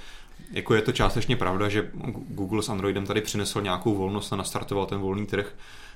[0.51, 1.91] jako je to částečně pravda, že
[2.29, 5.55] Google s Androidem tady přinesl nějakou volnost a nastartoval ten volný trh.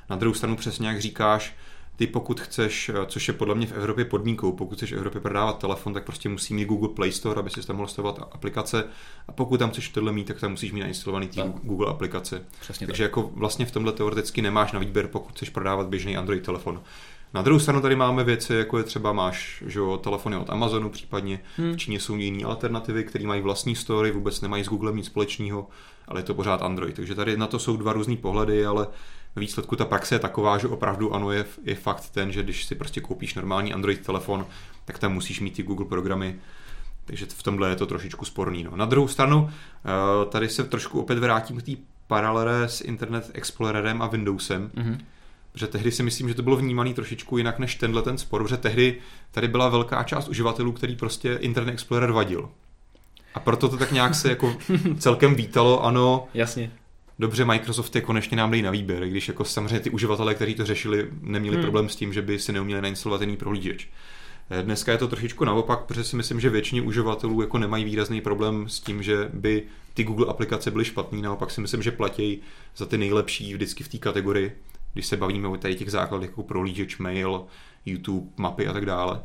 [0.10, 1.56] Na druhou stranu přesně jak říkáš,
[1.96, 5.58] ty pokud chceš, což je podle mě v Evropě podmínkou, pokud chceš v Evropě prodávat
[5.58, 8.84] telefon, tak prostě musí mít Google Play Store, aby si tam mohl stavovat aplikace
[9.28, 12.46] a pokud tam chceš tohle mít, tak tam musíš mít nainstalovaný ty Google aplikace.
[12.60, 13.10] Přesně Takže tak.
[13.10, 16.82] jako vlastně v tomhle teoreticky nemáš na výběr, pokud chceš prodávat běžný Android telefon.
[17.34, 20.90] Na druhou stranu tady máme věci, jako je třeba máš že jo, telefony od Amazonu,
[20.90, 21.74] případně hmm.
[21.74, 25.68] v Číně jsou jiné alternativy, které mají vlastní story, vůbec nemají s Googlem nic společného,
[26.08, 26.96] ale je to pořád Android.
[26.96, 28.88] Takže tady na to jsou dva různé pohledy, ale
[29.36, 32.76] výsledku ta praxe je taková, že opravdu ano, je, je fakt ten, že když si
[32.76, 34.46] prostě koupíš normální Android telefon,
[34.86, 36.36] tak tam musíš mít ty Google programy,
[37.06, 38.64] takže v tomhle je to trošičku sporný.
[38.64, 38.76] No.
[38.76, 41.72] Na druhou stranu, eh, tady se trošku opět vrátím k té
[42.08, 44.72] paralele s Internet Explorerem a Windowsem.
[44.76, 44.98] Mm-hmm
[45.56, 48.58] že tehdy si myslím, že to bylo vnímané trošičku jinak než tenhle ten spor, že
[48.58, 48.98] tehdy
[49.32, 52.50] tady byla velká část uživatelů, který prostě Internet Explorer vadil.
[53.34, 54.58] A proto to tak nějak se jako
[55.00, 56.28] celkem vítalo, ano.
[56.34, 56.72] Jasně.
[57.20, 60.66] Dobře, Microsoft je konečně nám dejí na výběr, když jako samozřejmě ty uživatelé, kteří to
[60.66, 61.64] řešili, neměli hmm.
[61.64, 63.90] problém s tím, že by si neuměli nainstalovat jiný prohlížeč.
[64.50, 68.22] Eh, dneska je to trošičku naopak, protože si myslím, že většině uživatelů jako nemají výrazný
[68.22, 69.64] problém s tím, že by
[69.94, 71.22] ty Google aplikace byly špatné.
[71.22, 72.42] Naopak si myslím, že platí
[72.78, 74.56] za ty nejlepší vždycky v té kategorii,
[74.94, 77.46] když se bavíme o tady těch základech jako prohlížeč, mail,
[77.86, 79.22] YouTube, mapy a tak dále.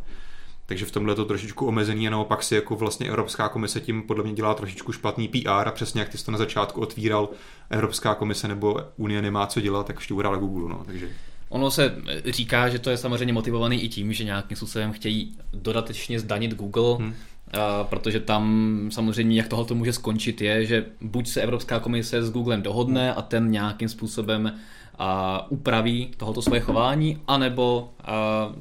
[0.66, 4.02] Takže v tomhle je to trošičku omezený a naopak si jako vlastně Evropská komise tím
[4.02, 7.28] podle mě dělá trošičku špatný PR a přesně jak ty jsi to na začátku otvíral,
[7.70, 10.68] Evropská komise nebo Unie nemá co dělat, tak šťourá Google.
[10.68, 10.82] No.
[10.86, 11.08] Takže
[11.48, 16.20] Ono se říká, že to je samozřejmě motivovaný i tím, že nějakým způsobem chtějí dodatečně
[16.20, 17.14] zdanit Google, hmm.
[17.52, 22.22] A, protože tam samozřejmě, jak tohle to může skončit, je, že buď se Evropská komise
[22.22, 24.52] s Googlem dohodne a ten nějakým způsobem
[24.98, 28.52] a, upraví tohoto svoje chování, anebo a,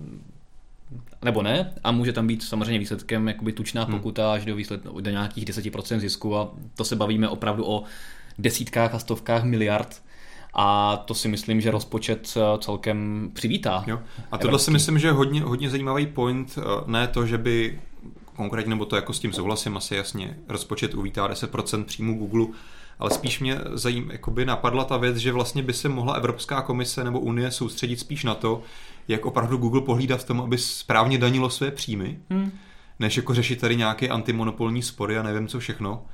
[1.24, 3.96] nebo ne, a může tam být samozřejmě výsledkem jakoby tučná hmm.
[3.96, 7.84] pokuta až do, výsled, do nějakých 10% zisku a to se bavíme opravdu o
[8.38, 10.02] desítkách a stovkách miliard
[10.54, 13.84] a to si myslím, že rozpočet eh, celkem přivítá.
[13.88, 14.00] Jo.
[14.32, 17.80] A tohle si myslím, že je hodně, hodně zajímavý point, eh, ne to, že by
[18.36, 22.48] konkrétně, nebo to jako s tím souhlasím asi jasně, rozpočet uvítá 10% příjmu Google,
[23.00, 27.04] ale spíš mě zajím, jakoby napadla ta věc, že vlastně by se mohla Evropská komise
[27.04, 28.62] nebo Unie soustředit spíš na to,
[29.08, 32.52] jak opravdu Google pohlídat v tom, aby správně danilo své příjmy, hmm.
[33.00, 36.06] než jako řešit tady nějaké antimonopolní spory a nevím co všechno.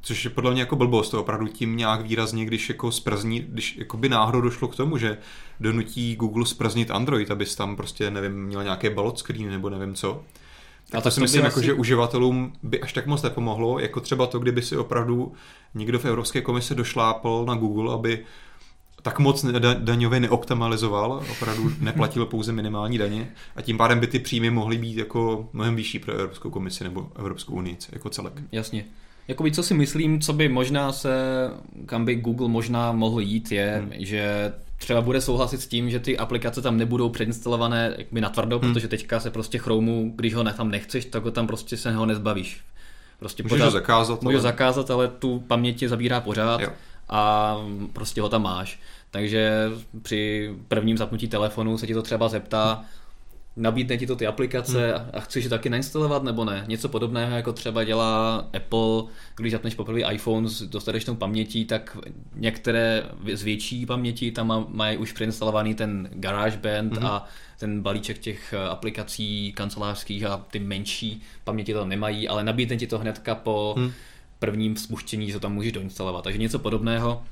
[0.00, 3.76] Což je podle mě jako blbost, to opravdu tím nějak výrazně, když jako sprzní, když
[3.76, 5.18] jako by náhodou došlo k tomu, že
[5.60, 10.22] donutí Google sprznit Android, abys tam prostě, nevím, měl nějaké balot screen nebo nevím co.
[10.92, 11.66] Tak a to si myslím, jako, asi...
[11.66, 15.32] že uživatelům by až tak moc nepomohlo, jako třeba to, kdyby si opravdu
[15.74, 18.24] někdo v Evropské komise došlápal na Google, aby
[19.02, 19.44] tak moc
[19.78, 24.96] daňově neoptimalizoval, opravdu neplatil pouze minimální daně a tím pádem by ty příjmy mohly být
[24.96, 28.32] jako mnohem vyšší pro Evropskou komisi nebo Evropskou unii jako celek.
[28.52, 28.84] Jasně.
[29.28, 31.14] Jakoby co si myslím, co by možná se,
[31.86, 33.92] kam by Google možná mohl jít, je, hmm.
[33.98, 34.52] že
[34.82, 38.72] třeba bude souhlasit s tím, že ty aplikace tam nebudou přeinstalované jakby na tvrdo, hmm.
[38.72, 42.06] protože teďka se prostě Chromu, když ho tam nechceš, tak ho tam prostě se ho
[42.06, 42.60] nezbavíš.
[43.18, 44.22] Prostě Můžeš pořád, ho zakázat.
[44.22, 44.42] Můžeš ale...
[44.42, 46.68] zakázat, ale tu paměti zabírá pořád jo.
[47.08, 47.56] a
[47.92, 48.80] prostě ho tam máš.
[49.10, 49.70] Takže
[50.02, 52.84] při prvním zapnutí telefonu se ti to třeba zeptá,
[53.56, 55.10] nabídne ti to ty aplikace hmm.
[55.12, 56.64] a chceš je taky nainstalovat nebo ne.
[56.68, 59.02] Něco podobného, jako třeba dělá Apple,
[59.36, 61.98] když zapneš poprvé iPhone s dostatečnou pamětí, tak
[62.34, 67.06] některé z větší paměti tam mají už přeinstalovaný ten GarageBand hmm.
[67.06, 67.26] a
[67.58, 72.98] ten balíček těch aplikací kancelářských a ty menší paměti tam nemají, ale nabídne ti to
[72.98, 73.92] hnedka po hmm.
[74.38, 76.24] prvním spuštění, že to tam můžeš doinstalovat.
[76.24, 77.22] Takže něco podobného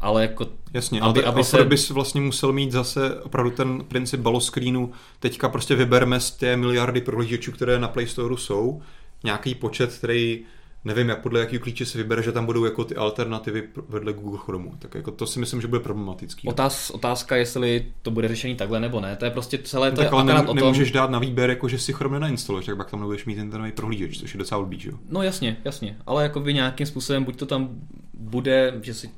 [0.00, 0.46] ale jako...
[0.74, 1.64] Jasně, aby, aby se...
[1.64, 7.00] bys vlastně musel mít zase opravdu ten princip baloscreenu, teďka prostě vyberme z té miliardy
[7.00, 8.82] prohlížečů, které na Play Store jsou,
[9.24, 10.44] nějaký počet, který
[10.84, 14.38] nevím, jak podle jakého klíče se vybere, že tam budou jako ty alternativy vedle Google
[14.44, 14.70] Chrome.
[14.78, 16.48] Tak jako to si myslím, že bude problematický.
[16.48, 19.16] Otáz, otázka, jestli to bude řešení takhle nebo ne.
[19.16, 20.56] To je prostě celé no, to tak ale ne, o tom...
[20.56, 23.72] nemůžeš dát na výběr, jako že si Chrome nainstaluješ, tak pak tam nebudeš mít internetový
[23.72, 24.90] prohlížeč, což je docela blbý, že?
[25.08, 25.96] No jasně, jasně.
[26.06, 27.68] Ale jako by nějakým způsobem, buď to tam
[28.14, 29.10] bude, že si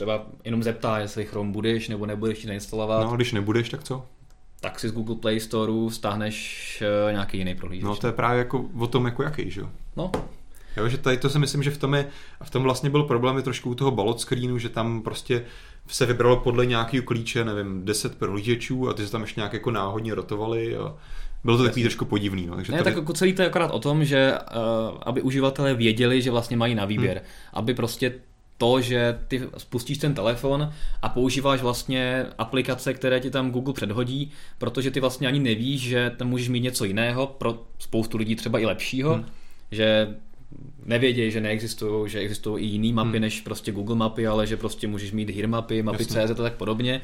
[0.00, 3.10] třeba jenom zeptá, jestli Chrome budeš nebo nebudeš nainstalovat.
[3.10, 4.06] No, když nebudeš, tak co?
[4.60, 7.84] Tak si z Google Play Store stáhneš uh, nějaký jiný prohlížeč.
[7.84, 9.68] No to je právě jako o tom, jako jaký, že jo?
[9.96, 10.12] No.
[10.76, 12.06] Jo, že tady to si myslím, že v tom, je,
[12.42, 15.44] v tom vlastně byl problém je trošku u toho balot screenu, že tam prostě
[15.88, 19.70] se vybralo podle nějakého klíče, nevím, 10 prohlížečů a ty se tam ještě nějak jako
[19.70, 20.94] náhodně rotovali a
[21.44, 22.46] bylo to takový trošku podivný.
[22.46, 22.56] No.
[22.56, 22.84] Takže ne, tady...
[22.84, 26.56] tak jako celý to je akorát o tom, že uh, aby uživatelé věděli, že vlastně
[26.56, 27.16] mají na výběr.
[27.16, 27.26] Hmm.
[27.52, 28.14] Aby prostě
[28.60, 34.30] to, že ty spustíš ten telefon a používáš vlastně aplikace, které ti tam Google předhodí,
[34.58, 38.58] protože ty vlastně ani nevíš, že tam můžeš mít něco jiného, pro spoustu lidí třeba
[38.58, 39.24] i lepšího, hmm.
[39.70, 40.14] že
[40.84, 43.20] nevědějí, že neexistují, že existují i jiné mapy hmm.
[43.20, 46.54] než prostě Google mapy, ale že prostě můžeš mít hir mapy, mapy CZ a tak
[46.54, 47.00] podobně.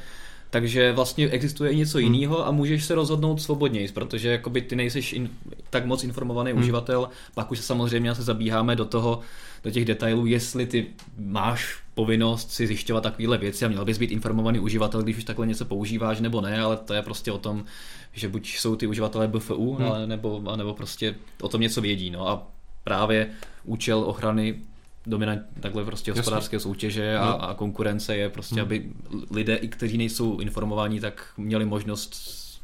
[0.50, 2.14] Takže vlastně existuje i něco hmm.
[2.14, 5.30] jiného a můžeš se rozhodnout svobodněji, protože jakoby ty nejseš in,
[5.70, 6.60] tak moc informovaný hmm.
[6.60, 9.20] uživatel, pak už se samozřejmě se zabíháme do toho,
[9.66, 10.86] do těch detailů, jestli ty
[11.18, 15.46] máš povinnost si zjišťovat takovéhle věci a měl bys být informovaný uživatel, když už takhle
[15.46, 17.64] něco používáš nebo ne, ale to je prostě o tom,
[18.12, 19.86] že buď jsou ty uživatelé BFU, hmm.
[19.86, 22.10] ale nebo, nebo prostě o tom něco vědí.
[22.10, 22.46] No a
[22.84, 23.30] právě
[23.64, 24.58] účel ochrany
[25.06, 27.44] dominant takhle prostě hospodářské soutěže a, no.
[27.44, 28.62] a konkurence je prostě, hmm.
[28.62, 28.92] aby
[29.30, 32.14] lidé, i kteří nejsou informovaní, tak měli možnost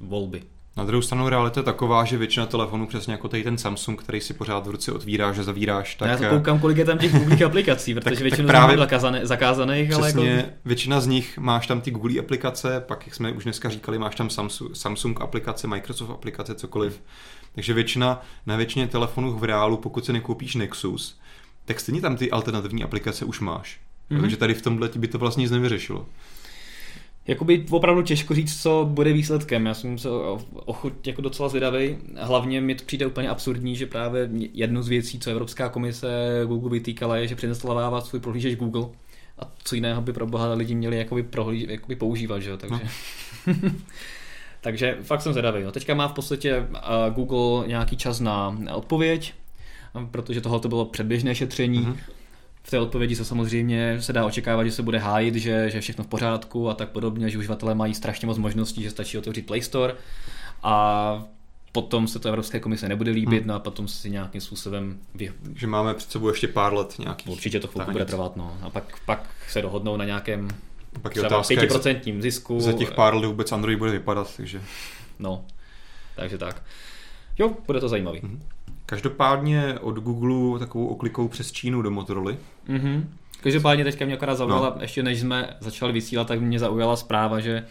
[0.01, 0.43] volby.
[0.77, 4.21] Na druhou stranu realita je taková, že většina telefonů, přesně jako tady ten Samsung, který
[4.21, 6.21] si pořád v ruce otvíráš a zavíráš, tak...
[6.21, 9.27] Já to koukám, kolik je tam těch Google aplikací, protože tak, většinu tak právě zakázané,
[9.27, 10.51] zakázaných, přesně, ale jako...
[10.65, 14.15] většina z nich máš tam ty Google aplikace, pak, jak jsme už dneska říkali, máš
[14.15, 17.01] tam Samsung, Samsung aplikace, Microsoft aplikace, cokoliv.
[17.55, 21.19] Takže většina, na většině telefonů v reálu, pokud se nekoupíš Nexus,
[21.65, 23.81] tak stejně tam ty alternativní aplikace už máš.
[24.11, 24.21] Mm-hmm.
[24.21, 26.07] Takže tady v tomhle by to vlastně nic nevyřešilo.
[27.27, 29.67] Jakoby opravdu těžko říct, co bude výsledkem.
[29.67, 30.09] Já jsem se
[30.55, 31.97] ochuť jako docela zvědavý.
[32.17, 36.09] Hlavně mi to přijde úplně absurdní, že právě jednu z věcí, co Evropská komise
[36.47, 38.89] Google vytýkala, je, že přinestalovává svůj prohlížeč Google.
[39.39, 42.57] A co jiného by pro boha lidi měli jakoby, prohlíž, jakoby používat, že?
[42.57, 42.81] Takže...
[43.47, 43.55] No.
[44.61, 45.63] Takže fakt jsem zvědavý.
[45.63, 46.67] No, teďka má v podstatě
[47.15, 49.35] Google nějaký čas na odpověď,
[50.11, 51.81] protože tohle to bylo předběžné šetření.
[51.81, 51.97] Mm-hmm
[52.63, 56.05] v té odpovědi se samozřejmě se dá očekávat, že se bude hájit, že, že všechno
[56.05, 59.63] v pořádku a tak podobně, že uživatelé mají strašně moc možností, že stačí otevřít Play
[59.63, 59.95] Store
[60.63, 61.25] a
[61.73, 63.49] potom se to Evropské komise nebude líbit, hmm.
[63.49, 64.99] no a potom si nějakým způsobem...
[65.15, 65.33] Vy...
[65.55, 67.31] Že máme před sebou ještě pár let nějaký...
[67.31, 68.57] Určitě to chvilku bude trvat, no.
[68.63, 70.49] A pak, pak se dohodnou na nějakém
[71.03, 72.61] pak je třeba 5% zisku.
[72.61, 74.63] Za těch pár let vůbec Android bude vypadat, takže...
[75.19, 75.45] No,
[76.17, 76.63] takže tak.
[77.39, 78.21] Jo, bude to zajímavý.
[78.21, 78.43] Hmm.
[78.87, 82.33] Každopádně od Google takovou oklikou přes Čínu do Motorola.
[82.69, 83.05] Mm-hmm.
[83.41, 84.83] Každopádně teďka mě akorát zaujala, no.
[84.83, 87.65] ještě než jsme začali vysílat, tak mě zaujala zpráva, že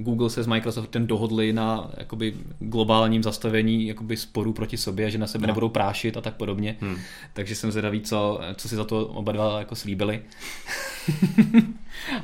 [0.00, 5.26] Google se s Microsoftem dohodli na jakoby, globálním zastavení jakoby, sporů proti sobě, že na
[5.26, 5.46] sebe no.
[5.46, 6.76] nebudou prášit a tak podobně.
[6.80, 6.96] Hmm.
[7.32, 10.22] Takže jsem zvědavý, co, co si za to oba dva jako slíbili.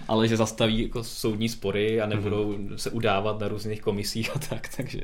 [0.09, 2.79] Ale že zastaví jako soudní spory a nebudou hmm.
[2.79, 4.69] se udávat na různých komisích a tak.
[4.77, 5.01] Takže,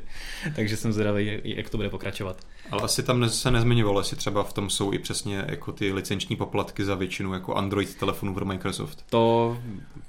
[0.55, 2.37] takže jsem zvědavý, jak to bude pokračovat.
[2.71, 6.35] Ale asi tam se nezmiňovalo, jestli třeba v tom jsou i přesně jako ty licenční
[6.35, 9.05] poplatky za většinu jako Android telefonů pro Microsoft.
[9.09, 9.57] To,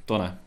[0.05, 0.38] to ne.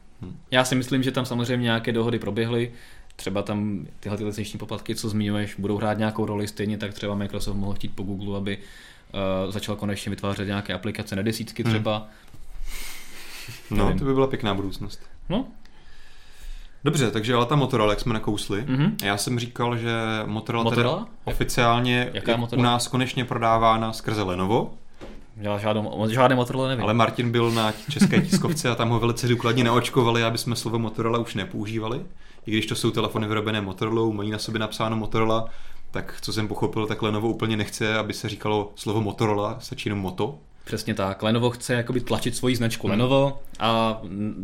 [0.51, 2.71] Já si myslím, že tam samozřejmě nějaké dohody proběhly,
[3.15, 7.15] třeba tam tyhle ty licenční poplatky, co zmiňuješ, budou hrát nějakou roli, stejně tak třeba
[7.15, 11.73] Microsoft mohl chtít po Google, aby uh, začal konečně vytvářet nějaké aplikace na desítky hmm.
[11.73, 12.08] třeba.
[13.69, 13.80] Hmm.
[13.80, 15.01] No, to by byla pěkná budoucnost.
[15.30, 15.45] No.
[16.84, 18.91] Dobře, takže ale ta Motorola, jak jsme nakousli, mm-hmm.
[19.04, 19.91] já jsem říkal, že
[20.25, 20.97] Motorola, Motorola?
[20.97, 22.69] Teda oficiálně Jaká Motorola?
[22.69, 24.73] u nás konečně prodávána skrze Lenovo,
[25.38, 26.84] já žádnou, žádný Motorola nevím.
[26.84, 30.80] Ale Martin byl na české tiskovce a tam ho velice důkladně neočkovali, aby jsme slovo
[30.80, 32.06] Motorola už nepoužívali.
[32.45, 35.50] I když to jsou telefony vyrobené Motorola, mají na sobě napsáno Motorola,
[35.91, 40.00] tak co jsem pochopil, tak Lenovo úplně nechce, aby se říkalo slovo Motorola, stačí jenom
[40.00, 40.39] Moto.
[40.65, 41.24] Přesně tak.
[41.24, 42.91] Lenovo chce jakoby tlačit svoji značku hmm.
[42.91, 44.02] Lenovo a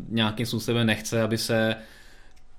[0.09, 1.75] nějakým způsobem nechce, aby se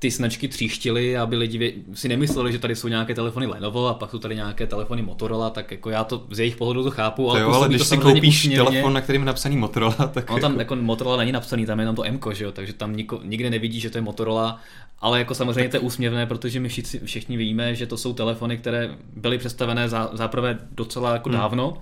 [0.02, 4.10] ty značky tříštily, aby lidi si nemysleli, že tady jsou nějaké telefony Lenovo a pak
[4.10, 7.40] jsou tady nějaké telefony Motorola, tak jako já to z jejich pohledu to chápu, ale,
[7.40, 8.70] to jo, ale když to si koupíš úsměvně.
[8.70, 10.30] telefon, na kterým je napsaný Motorola, tak...
[10.30, 12.96] No tam jako Motorola není napsaný, tam je jenom to M, že jo, takže tam
[12.96, 14.60] niko, nikde nevidí, že to je Motorola,
[15.00, 18.58] ale jako samozřejmě to je úsměvné, protože my všichni, všichni víme, že to jsou telefony,
[18.58, 21.38] které byly představené za, zaprvé docela jako hmm.
[21.38, 21.78] dávno,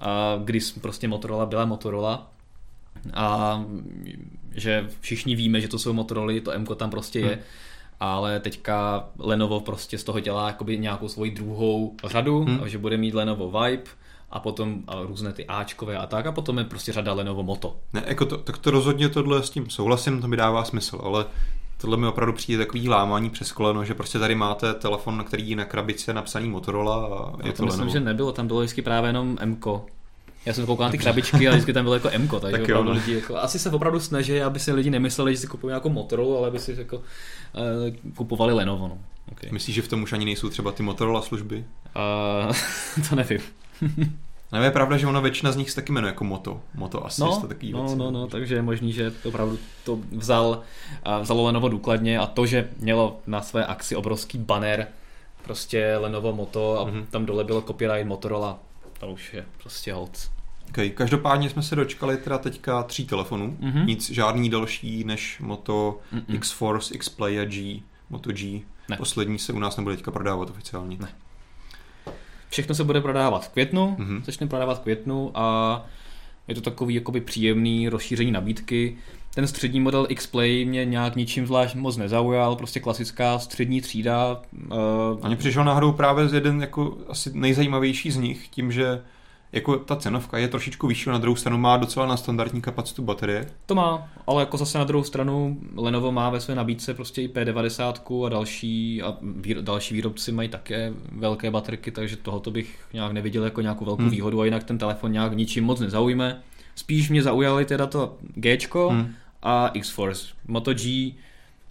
[0.00, 2.30] a když prostě Motorola byla Motorola,
[3.14, 3.64] a
[4.56, 7.44] že všichni víme, že to jsou Motorola, to M tam prostě je, hmm.
[8.00, 12.68] ale teďka Lenovo prostě z toho dělá jakoby nějakou svoji druhou řadu, hmm.
[12.68, 13.90] že bude mít Lenovo Vibe,
[14.32, 17.76] a potom a různé ty Ačkové a tak a potom je prostě řada Lenovo Moto.
[17.92, 21.26] Ne, jako to, tak to rozhodně tohle s tím souhlasím, to mi dává smysl, ale
[21.80, 25.64] tohle mi opravdu přijde takový lámání přes koleno, že prostě tady máte telefon, který na
[25.64, 27.92] krabici napsaný Motorola a je no, to, to myslím, Lenovo.
[27.92, 29.86] že nebylo, tam bylo vždycky právě jenom Mko.
[30.46, 32.72] Já jsem koukal na ty krabičky a vždycky tam bylo jako M, takže tak opravdu
[32.72, 32.90] jo, no.
[32.92, 36.38] lidi jako, asi se opravdu snaží, aby si lidi nemysleli, že si kupují nějakou Motorola,
[36.38, 38.88] ale aby si jako, uh, kupovali Lenovo.
[38.88, 38.98] No.
[39.32, 39.50] Okay.
[39.52, 41.64] Myslíš, že v tom už ani nejsou třeba ty Motorola služby?
[42.46, 42.54] Uh,
[43.08, 43.40] to nevím.
[44.52, 46.60] No je pravda, že ona většina z nich se taky jmenuje jako Moto.
[46.74, 47.96] Moto Assist no, a takový no, věci.
[47.96, 50.60] No, no, takže je možný, že opravdu to vzal,
[51.20, 54.86] vzalo Lenovo důkladně a to, že mělo na své akci obrovský banner
[55.44, 57.04] prostě Lenovo Moto a mm-hmm.
[57.10, 58.58] tam dole bylo copyright Motorola,
[59.02, 60.30] to už je prostě hold.
[60.68, 60.90] Okay.
[60.90, 63.86] Každopádně jsme se dočkali teda teďka tří telefonů, mm-hmm.
[63.86, 66.34] nic žádný další než Moto Mm-mm.
[66.34, 68.62] X-Force, X-Play G, Moto G.
[68.88, 68.96] Ne.
[68.96, 70.96] Poslední se u nás nebude teďka prodávat oficiálně.
[71.00, 71.08] Ne.
[72.48, 74.22] Všechno se bude prodávat v květnu, mm-hmm.
[74.24, 75.86] začne prodávat v květnu a
[76.48, 78.96] je to takový jakoby příjemný rozšíření nabídky.
[79.34, 84.42] Ten střední model X-Play mě nějak ničím zvlášť moc nezaujal, prostě klasická střední třída.
[84.66, 84.76] Uh...
[85.22, 89.02] A mě přišel náhodou právě z jeden jako asi nejzajímavější z nich, tím, že
[89.52, 93.48] jako ta cenovka je trošičku vyšší, na druhou stranu má docela na standardní kapacitu baterie.
[93.66, 97.28] To má, ale jako zase na druhou stranu Lenovo má ve své nabídce prostě i
[97.28, 103.12] P90 a další a výro, další výrobci mají také velké baterky, takže tohoto bych nějak
[103.12, 104.10] neviděl jako nějakou velkou hmm.
[104.10, 106.40] výhodu a jinak ten telefon nějak ničím moc nezaujme.
[106.74, 108.58] Spíš mě zaujaly teda to G
[108.90, 109.14] hmm.
[109.42, 110.26] a X-Force.
[110.46, 111.14] Moto G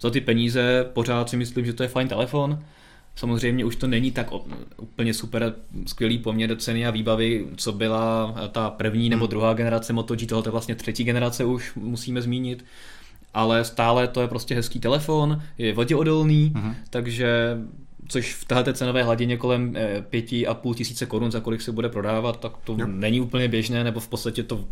[0.00, 2.58] za ty peníze pořád si myslím, že to je fajn telefon
[3.16, 4.26] Samozřejmě už to není tak
[4.76, 5.54] úplně super
[5.86, 9.30] skvělý poměr ceny a výbavy, co byla ta první nebo hmm.
[9.30, 12.64] druhá generace Moto G, tohle je vlastně třetí generace už musíme zmínit,
[13.34, 16.74] ale stále to je prostě hezký telefon, je voděodolný, mm-hmm.
[16.90, 17.58] takže
[18.08, 21.72] což v této cenové hladině kolem eh, pěti a půl tisíce korun, za kolik se
[21.72, 22.86] bude prodávat, tak to jo.
[22.86, 24.64] není úplně běžné, nebo v podstatě to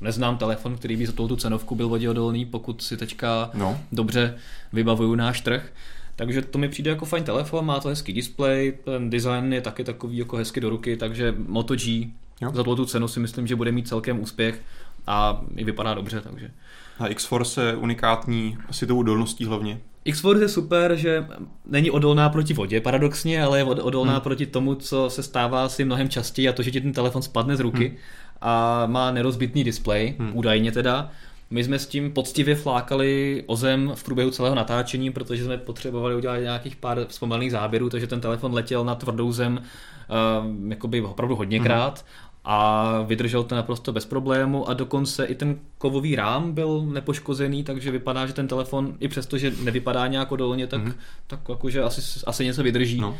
[0.00, 3.80] neznám telefon, který by za tu cenovku byl voděodolný, pokud si teďka no.
[3.92, 4.34] dobře
[4.72, 5.72] vybavuju náš trh.
[6.16, 9.84] Takže to mi přijde jako fajn telefon, má to hezký display, ten design je taky
[9.84, 12.50] takový jako hezky do ruky, takže Moto G jo.
[12.54, 14.60] za tu cenu si myslím, že bude mít celkem úspěch
[15.06, 16.50] a i vypadá dobře, takže.
[16.98, 19.80] A X-Force je unikátní asi tou odolností hlavně.
[20.04, 21.26] X-Force je super, že
[21.66, 24.20] není odolná proti vodě paradoxně, ale je odolná hmm.
[24.20, 27.56] proti tomu, co se stává asi mnohem častěji a to, že ti ten telefon spadne
[27.56, 27.96] z ruky hmm.
[28.40, 30.30] a má nerozbitný displej, hmm.
[30.34, 31.10] údajně teda.
[31.52, 36.14] My jsme s tím poctivě flákali o zem v průběhu celého natáčení, protože jsme potřebovali
[36.14, 41.36] udělat nějakých pár vzpomalených záběrů, takže ten telefon letěl na tvrdou zem uh, jakoby opravdu
[41.36, 41.98] hodněkrát.
[41.98, 47.64] Hmm a vydržel to naprosto bez problému a dokonce i ten kovový rám byl nepoškozený,
[47.64, 50.94] takže vypadá, že ten telefon, i přesto, že nevypadá nějak odolně, tak, mm-hmm.
[51.26, 53.00] tak jakože asi, asi něco vydrží.
[53.00, 53.16] No.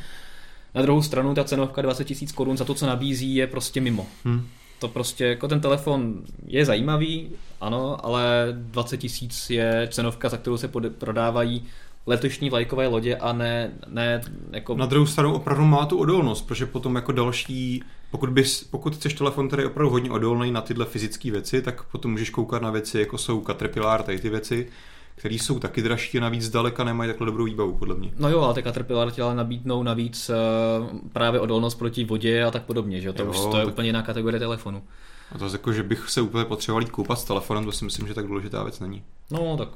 [0.75, 4.07] Na druhou stranu ta cenovka 20 000 korun za to, co nabízí, je prostě mimo.
[4.25, 4.47] Hmm.
[4.79, 7.31] To prostě, jako ten telefon je zajímavý,
[7.63, 11.65] ano, ale 20 tisíc je cenovka, za kterou se prodávají
[12.07, 14.75] letošní vlajkové lodě a ne, ne jako...
[14.75, 19.15] Na druhou stranu opravdu má tu odolnost, protože potom jako další, pokud, bys, pokud chceš
[19.15, 22.71] telefon, který je opravdu hodně odolný na tyhle fyzické věci, tak potom můžeš koukat na
[22.71, 24.69] věci, jako jsou Caterpillar, tady ty věci,
[25.15, 28.11] které jsou taky dražší a navíc zdaleka nemají takhle dobrou výbavu, podle mě.
[28.19, 32.51] No jo, ale ty Caterpillar ti ale nabídnou navíc uh, právě odolnost proti vodě a
[32.51, 33.73] tak podobně, že to jo, už to je tak...
[33.73, 34.83] úplně jiná kategorie telefonu.
[35.35, 37.85] A to je jako, že bych se úplně potřeboval jít koupat s telefonem, to si
[37.85, 39.03] myslím, že tak důležitá věc není.
[39.31, 39.69] No, tak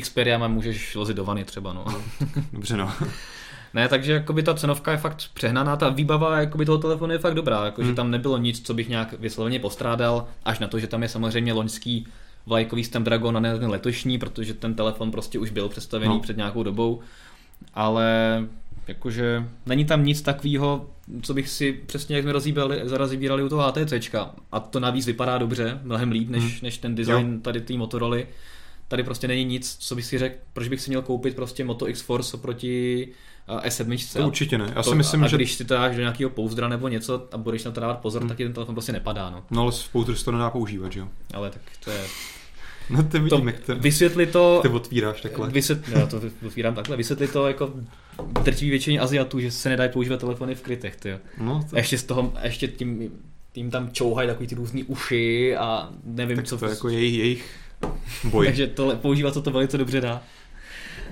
[0.00, 1.84] Xperia můžeš vozit do vany třeba, no.
[1.86, 2.02] no
[2.52, 2.92] dobře, no.
[3.74, 7.34] Ne, takže jakoby ta cenovka je fakt přehnaná, ta výbava jakoby toho telefonu je fakt
[7.34, 7.96] dobrá, jakože hmm.
[7.96, 11.52] tam nebylo nic, co bych nějak vysloveně postrádal, až na to, že tam je samozřejmě
[11.52, 12.06] loňský
[12.46, 16.20] vlajkový Snapdragon a ne ten letošní, protože ten telefon prostě už byl představený no.
[16.20, 17.00] před nějakou dobou,
[17.74, 18.08] ale
[18.90, 20.90] jakože není tam nic takového,
[21.22, 24.14] co bych si přesně jak jsme rozbírali u toho HTC,
[24.52, 26.52] a to navíc vypadá dobře, mnohem líp než, hmm.
[26.62, 27.40] než ten design jo.
[27.42, 28.16] tady té Motorola
[28.88, 31.88] tady prostě není nic, co bych si řekl, proč bych si měl koupit prostě Moto
[31.88, 33.08] X Force oproti
[33.48, 34.18] S7.
[34.18, 34.72] To určitě ne.
[34.76, 35.36] Já to, si myslím, a že...
[35.36, 38.22] když si to dáš do nějakého pouzdra nebo něco a budeš na to dávat pozor,
[38.22, 38.28] hmm.
[38.28, 39.30] tak ten telefon prostě nepadá.
[39.30, 41.08] No, no ale v pouzdru se to nedá používat, že jo?
[41.34, 42.04] Ale tak to je...
[42.90, 44.58] No ty vidím, to, jak to, vysvětli to...
[44.62, 45.50] Ty otvíráš takhle.
[45.50, 46.96] Vysvět, já to otvírám takhle.
[46.96, 47.72] Vysvětli to jako
[48.42, 51.76] drtivý většině Aziatů, že se nedají používat telefony v krytech, ty No, to...
[51.76, 53.10] ještě z toho, ještě tím,
[53.52, 56.58] tím tam čouhají takový ty různý uši a nevím, tak co...
[56.58, 57.50] to je jako jejich, jejich
[58.24, 58.46] boj.
[58.46, 60.22] Takže to, používat se to velice dobře dá.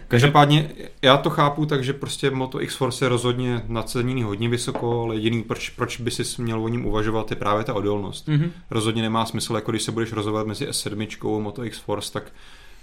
[0.08, 0.70] Každopádně
[1.02, 5.70] já to chápu, takže prostě Moto X-Force je rozhodně naceněný hodně vysoko, ale jediný, proč,
[5.70, 8.28] proč by si měl o ním uvažovat, je právě ta odolnost.
[8.28, 8.50] Mm-hmm.
[8.70, 12.32] Rozhodně nemá smysl, jako když se budeš rozhodovat mezi S7 a Moto X-Force, tak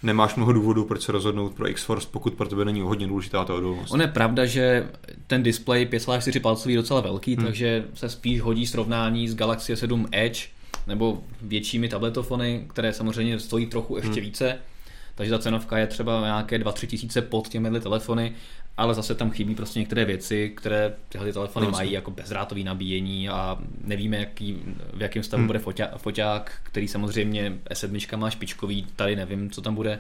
[0.04, 3.54] nemáš mnoho důvodů, proč se rozhodnout pro X-Force, pokud pro tebe není hodně důležitá ta
[3.54, 3.92] odolnost.
[3.92, 4.88] On je pravda, že
[5.28, 7.46] ten display 5,4 palcový je docela velký, hmm.
[7.46, 10.42] takže se spíš hodí srovnání s Galaxy S7 Edge,
[10.88, 14.22] nebo většími tabletofony, které samozřejmě stojí trochu ještě hmm.
[14.22, 14.58] více,
[15.16, 18.34] takže ta cenovka je třeba nějaké 2-3 tisíce pod těmi telefony,
[18.78, 23.30] ale zase tam chybí prostě některé věci, které tyhle telefony no, mají, jako bezdrátový nabíjení
[23.30, 24.58] a nevíme, jaký,
[24.94, 25.48] v jakém stavu hmm.
[25.48, 30.00] bude foťák, foťák, který samozřejmě S7 má špičkový, tady nevím, co tam bude.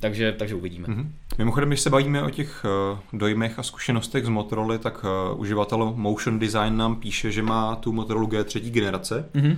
[0.00, 0.88] Takže, takže uvidíme.
[0.88, 1.06] Mm-hmm.
[1.38, 5.92] Mimochodem, když se bavíme o těch uh, dojmech a zkušenostech z Motorola, tak uh, uživatel
[5.96, 9.28] Motion Design nám píše, že má tu Motorola G3 generace.
[9.34, 9.56] Mm-hmm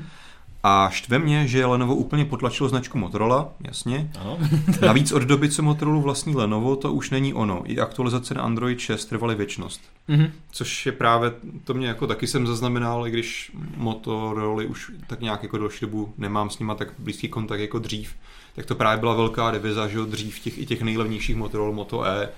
[0.62, 4.10] a štve mě, že Lenovo úplně potlačilo značku Motorola, jasně.
[4.20, 4.38] Ano.
[4.86, 7.62] Navíc od doby, co Motorola vlastní Lenovo, to už není ono.
[7.64, 9.80] I aktualizace na Android 6 trvaly věčnost.
[10.08, 10.30] Mm-hmm.
[10.50, 11.32] Což je právě,
[11.64, 16.14] to mě jako taky jsem zaznamenal, i když Motorola už tak nějak jako další dobu
[16.18, 18.14] nemám s nima tak blízký kontakt jako dřív,
[18.54, 22.28] tak to právě byla velká diviza, že dřív těch i těch nejlevnějších Motorola Moto E,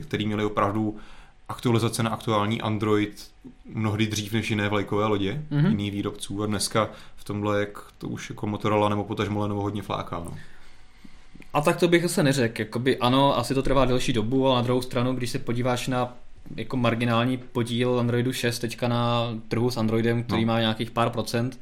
[0.00, 0.96] který měli opravdu
[1.50, 3.30] aktualizace na aktuální Android
[3.74, 5.68] mnohdy dřív než jiné vlajkové lodě mm-hmm.
[5.68, 9.82] jiných výrobců a dneska v tomhle, jak to už jako Motorola nebo potažmo nebo hodně
[9.82, 10.22] fláká.
[10.24, 10.34] No.
[11.52, 12.62] A tak to bych se neřekl.
[12.62, 16.16] Jakoby ano, asi to trvá delší dobu, ale na druhou stranu, když se podíváš na
[16.56, 20.52] jako marginální podíl Androidu 6 teďka na trhu s Androidem, který no.
[20.52, 21.60] má nějakých pár procent,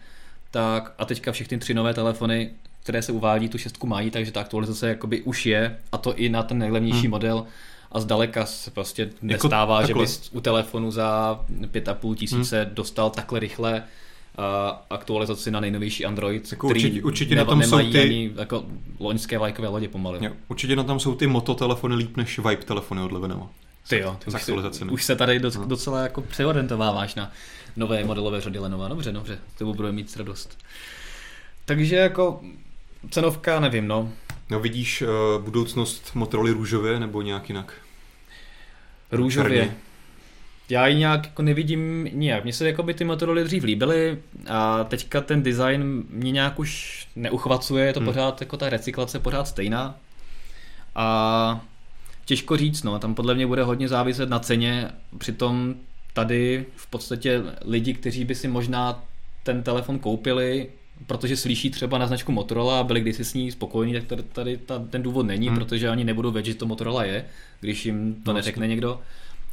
[0.51, 2.51] tak a teďka všechny tři nové telefony,
[2.83, 6.29] které se uvádí, tu šestku mají, takže ta aktualizace jakoby už je a to i
[6.29, 7.11] na ten nejlevnější hmm.
[7.11, 7.47] model
[7.93, 12.75] a zdaleka se prostě jako nestává, jako že bys u telefonu za 5,5 tisíce hmm.
[12.75, 13.83] dostal takhle rychle
[14.91, 18.01] aktualizaci na nejnovější Android, jako který určitě, určitě na tom jsou ty...
[18.01, 18.65] ani jako
[18.99, 20.25] loňské vlajkové lodě pomaly.
[20.25, 23.51] Jo, určitě na tom jsou ty moto telefony líp než Vibe telefony od Lenovo.
[23.89, 24.91] Ty jo, ty už, aktualizacemi.
[24.91, 25.67] už se tady doc, No.
[25.67, 27.33] docela jako přeorientováváš na
[27.77, 28.89] nové modelové řady Lenovo.
[28.89, 30.59] Dobře, dobře, to bude mít radost.
[31.65, 32.41] Takže jako
[33.11, 34.13] cenovka, nevím, no.
[34.51, 37.73] No vidíš uh, budoucnost Motorola růžově nebo nějak jinak?
[39.13, 39.59] Růžově.
[39.59, 39.77] Černě.
[40.69, 42.45] Já ji nějak jako nevidím nijak.
[42.45, 44.19] Mně se jako by ty Motorola dřív líbily
[44.49, 48.07] a teďka ten design mě nějak už neuchvacuje, je to Hmm.
[48.07, 49.97] pořád jako ta recyklace pořád stejná.
[50.95, 51.61] A
[52.25, 55.75] těžko říct, no, tam podle mě bude hodně záviset na ceně, přitom
[56.13, 59.05] tady v podstatě lidi, kteří by si možná
[59.43, 60.69] ten telefon koupili,
[61.07, 64.57] protože slyší třeba na značku Motorola a byli kdysi s ní spokojení, tak tady, tady
[64.57, 65.57] ta, ten důvod není, Hmm.
[65.57, 65.65] hmm.
[65.65, 67.25] protože ani nebudou vědět, že to Motorola je,
[67.61, 69.01] když jim to No, neřekne někdo.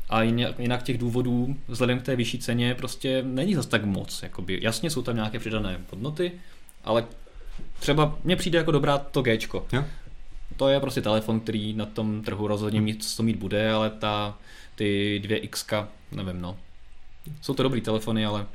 [0.10, 4.24] A jinak, jinak těch důvodů, vzhledem k té vyšší ceně, prostě není zas tak moc.
[4.24, 4.60] Jakoby.
[4.62, 6.32] Jasně jsou tam nějaké přidané hodnoty,
[6.84, 7.06] ale
[7.80, 9.66] třeba mně přijde jako dobrá to Gčko.
[9.74, 9.84] Jo?
[10.58, 14.38] To je prostě telefon, který na tom trhu rozhodně mít, to mít bude, ale ta,
[14.76, 15.66] ty dvě X,
[16.12, 16.58] nevím no.
[17.42, 18.46] Jsou to dobrý telefony, ale.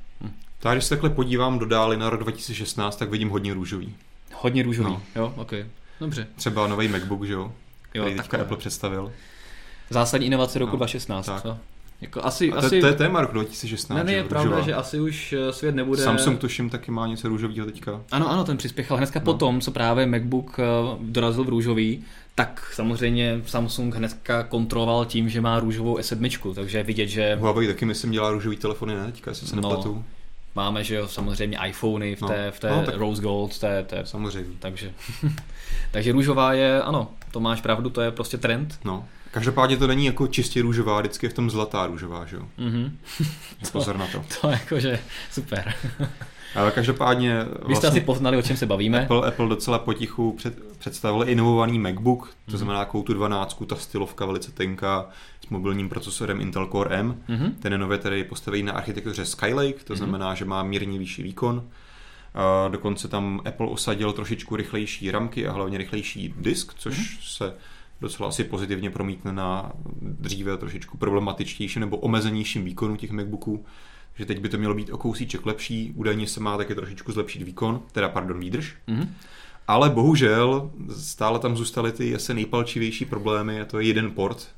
[0.63, 3.95] Tak když se takhle podívám do dály na rok 2016, tak vidím hodně růžový.
[4.35, 4.89] hodně růžový.
[4.91, 5.03] No.
[5.17, 5.53] Jo, ok.
[6.01, 6.27] Dobře.
[6.37, 7.53] Třeba nový MacBook, že jo?
[7.95, 8.41] Jo, Který teďka.
[8.41, 9.13] Apple představil.
[9.91, 11.27] Zásadní inovace roku No, 2016.
[11.27, 11.43] tak.
[11.43, 11.59] Co?
[12.01, 12.81] Jako asi, A to, asi...
[12.81, 14.67] to je téma roku 2016, ne, ne, je pravda, růžová.
[14.67, 16.03] že asi už eh, svět nebude...
[16.03, 18.01] Samsung tuším taky má něco růžového teďka.
[18.11, 19.25] Ano, ano, ten přispěchal hnedka No.
[19.25, 20.63] potom, co právě MacBook eh,
[21.01, 22.05] dorazil v růžový,
[22.35, 27.85] tak samozřejmě Samsung hnedka kontroloval tím, že má růžovou S7, takže vidět, že Huawei taky
[27.85, 29.07] myslím dělá růžový telefony, ne?
[29.07, 29.63] Teďka, jestli se No.
[29.69, 30.05] nepletu.
[30.55, 32.29] Máme, že jo, samozřejmě iPhony v No.
[32.29, 34.51] té, v té No, tak- Rose Gold, té, té, Samozřejmě.
[34.59, 34.93] takže,
[35.91, 38.79] takže růžová je, ano, to máš pravdu, to je prostě trend.
[38.85, 39.05] No.
[39.31, 42.43] Každopádně to není jako čistě růžová, vždycky je v tom zlatá růžová, že jo?
[42.59, 42.99] Mhm.
[43.73, 44.25] Pozor na to.
[44.41, 44.99] To jakože
[45.33, 45.75] super.
[46.55, 49.03] Ale každopádně Vy jste vlastně asi poznali, o čem se bavíme.
[49.03, 52.57] Apple, Apple docela potichu před, představil inovovaný MacBook, to Mhm.
[52.59, 55.09] znamená takovou tu 12, ta stylovka velice tenká
[55.51, 57.23] mobilním procesorem Intel Core M.
[57.29, 57.53] Mhm.
[57.61, 59.99] Ten je nově tedy postavený na architektuře Skylake, to Mhm.
[59.99, 61.69] znamená, že má mírně vyšší výkon.
[62.35, 67.19] A dokonce tam Apple osadil trošičku rychlejší ramky a hlavně rychlejší disk, což Mhm.
[67.23, 67.55] se
[68.01, 69.73] docela asi pozitivně promítne na
[70.03, 73.65] dříve trošičku problematičtějším nebo omezenějším výkonu těch MacBooků.
[74.15, 77.43] Že teď by to mělo být o kousíček lepší, údajně se má taky trošičku zlepšit
[77.43, 78.75] výkon, teda pardon, výdrž.
[78.87, 79.15] Mhm.
[79.69, 84.49] Ale bohužel stále tam zůstaly ty asi nejpalčivější problémy a to je jeden port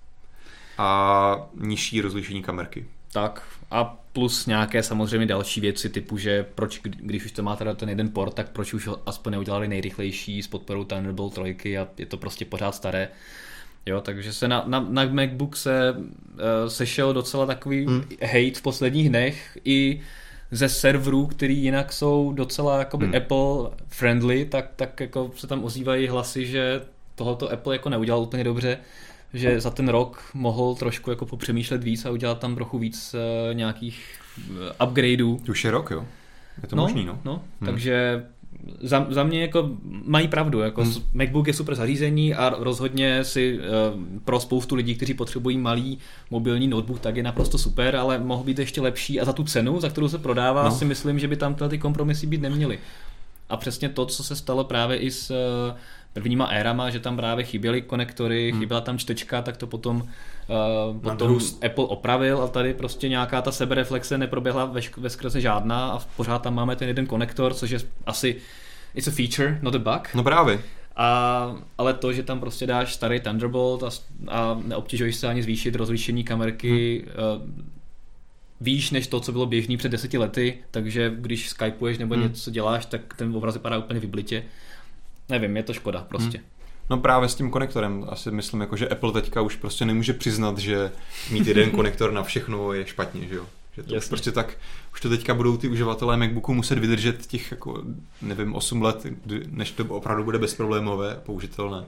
[0.79, 2.87] a nižší rozlišení kamerky.
[3.13, 7.57] Tak a plus nějaké samozřejmě další věci typu, že proč, kdy- když už to má
[7.57, 11.89] teda ten jeden port, tak proč už aspoň neudělali nejrychlejší s podporou Thunderbolt 3 a
[11.99, 13.09] je to prostě pořád staré.
[13.87, 16.01] Jo, takže se na, na, na MacBook se uh,
[16.69, 18.03] sešel docela takový Hmm.
[18.23, 20.01] hate v posledních dnech i
[20.51, 23.15] ze serverů, který jinak jsou docela jakoby hmm.
[23.17, 26.81] Apple friendly, tak, tak jako se tam ozývají hlasy, že
[27.15, 28.79] tohoto Apple jako neudělal úplně dobře,
[29.35, 33.55] že za ten rok mohl trošku jako popřemýšlet víc a udělat tam trochu víc uh,
[33.55, 34.05] nějakých
[34.51, 34.57] uh,
[34.89, 35.41] upgradeů.
[35.47, 36.05] To už je rok, jo?
[36.63, 37.19] Je to no, možný, no?
[37.25, 37.67] no Hmm.
[37.67, 38.25] takže
[38.81, 39.71] za, za mě jako
[40.05, 40.95] mají pravdu, jako Hmm.
[41.15, 43.65] MacBook je super zařízení a rozhodně si uh,
[44.25, 45.99] pro spoustu lidí, kteří potřebují malý
[46.31, 49.81] mobilní notebook, tak je naprosto super, ale mohl být ještě lepší a za tu cenu,
[49.81, 50.69] za kterou se prodává, No.
[50.69, 50.75] no.
[50.75, 52.79] si myslím, že by tam tyhle ty kompromisy být neměly.
[53.49, 55.77] A přesně to, co se stalo právě i s uh,
[56.13, 58.61] prvníma érama, že tam právě chyběly konektory, Hmm.
[58.61, 63.43] chyběla tam čtečka, tak to potom, uh, potom druhou- Apple opravil a tady prostě nějaká
[63.43, 67.71] ta sebereflexe neproběhla ve, ve skrze žádná a pořád tam máme ten jeden konektor, což
[67.71, 68.37] je asi
[68.95, 70.09] it's a feature, not a bug.
[70.15, 70.61] No právě.
[70.97, 73.91] A, ale to, že tam prostě dáš starý Thunderbolt a,
[74.29, 77.73] a neobtěžuješ se ani zvýšit rozlišení kamerky hmm.
[78.61, 82.23] výš než to, co bylo běžný před deseti lety, takže když skypuješ nebo hmm.
[82.23, 84.45] něco děláš, tak ten obraz vypadá úplně vyblitě.
[85.33, 86.39] Nevím, je to škoda prostě.
[86.39, 86.47] Hmm.
[86.91, 88.05] No právě s tím konektorem.
[88.09, 90.93] Asi myslím, jako, že Apple teďka už prostě nemůže přiznat, že
[91.31, 93.47] mít jeden konektor na všechno je špatně, že jo?
[93.77, 94.09] Že to Jasně.
[94.09, 94.57] prostě tak,
[94.93, 97.83] už to teďka budou ty uživatelé MacBooku muset vydržet těch, jako,
[98.23, 99.07] nevím, 8 let,
[99.47, 101.85] než to opravdu bude bezproblémové a použitelné.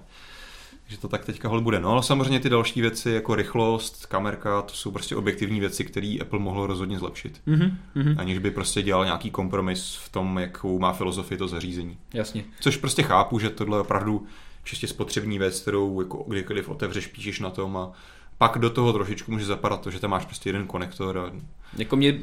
[0.86, 1.80] Že to tak teďka hol bude.
[1.80, 6.16] No ale samozřejmě ty další věci, jako rychlost, kamerka, to jsou prostě objektivní věci, které
[6.20, 7.40] Apple mohlo rozhodně zlepšit.
[7.46, 8.14] Mm-hmm.
[8.18, 11.96] Aniž by prostě dělal nějaký kompromis v tom, jakou má filozofii to zařízení.
[12.14, 12.44] Jasně.
[12.60, 14.26] Což prostě chápu, že tohle je opravdu
[14.64, 17.92] čistě spotřební věc, kterou jako kdykoliv otevřeš, píšeš na tom a
[18.38, 21.32] pak do toho trošičku může zapadat to, že tam máš prostě jeden konektor a
[21.78, 22.18] Jako mě,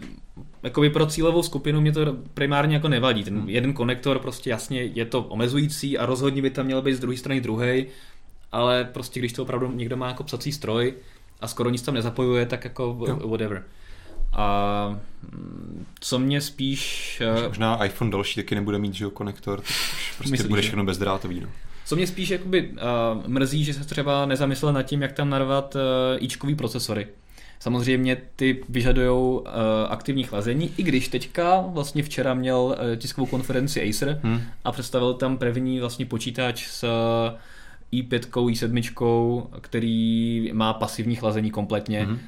[0.64, 3.24] jako by pro cílovou skupinu mě to primárně jako nevadí.
[3.24, 3.49] Ten Hmm.
[3.49, 7.18] jeden konektor prostě jasně je to omezující a rozhodně by tam měl být z druhé
[7.18, 7.86] strany druhý,
[8.51, 10.93] ale prostě když to opravdu někdo má jako psací stroj
[11.41, 13.29] a skoro nic tam nezapojuje, tak jako Jo.
[13.29, 13.63] whatever.
[14.33, 14.99] A
[15.31, 17.21] mm, co mě spíš...
[17.21, 20.61] eh, možná iPhone další taky nebude mít, že jo, konektor, tak už prostě Myslíš, bude
[20.61, 21.47] všechno bezdrátový, no.
[21.85, 22.77] Co mě spíš jakoby, uh,
[23.27, 25.81] mrzí, že se třeba nezamyslel nad tím, jak tam narvat uh,
[26.23, 27.07] ičkový procesory.
[27.59, 29.45] Samozřejmě ty vyžadují uh,
[29.89, 34.41] aktivní chlazení, i když teďka vlastně včera měl uh, tiskovou konferenci Acer hmm.
[34.63, 37.39] a představil tam první vlastně počítač s uh,
[37.93, 42.05] i5, i7, který má pasivní chlazení kompletně.
[42.05, 42.19] Hmm.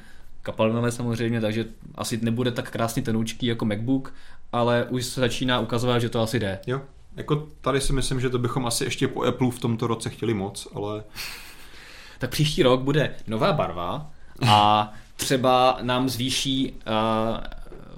[0.42, 4.14] Kapalinové samozřejmě, takže asi nebude tak krásně tenoučký jako MacBook,
[4.52, 6.58] ale už se začíná ukazovat, že to asi jde.
[6.66, 6.80] Jo,
[7.16, 10.34] jako tady si myslím, že to bychom asi ještě po Apple v tomto roce chtěli
[10.34, 11.04] moc, ale...
[12.18, 14.10] Tak příští rok bude nová barva
[14.46, 17.36] a třeba nám zvýší uh,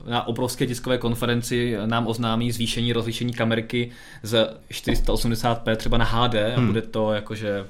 [0.09, 3.91] na obrovské tiskové konferenci nám oznámí zvýšení rozlišení kamerky
[4.23, 6.67] z 480p třeba na HD a hmm.
[6.67, 7.67] bude to jakože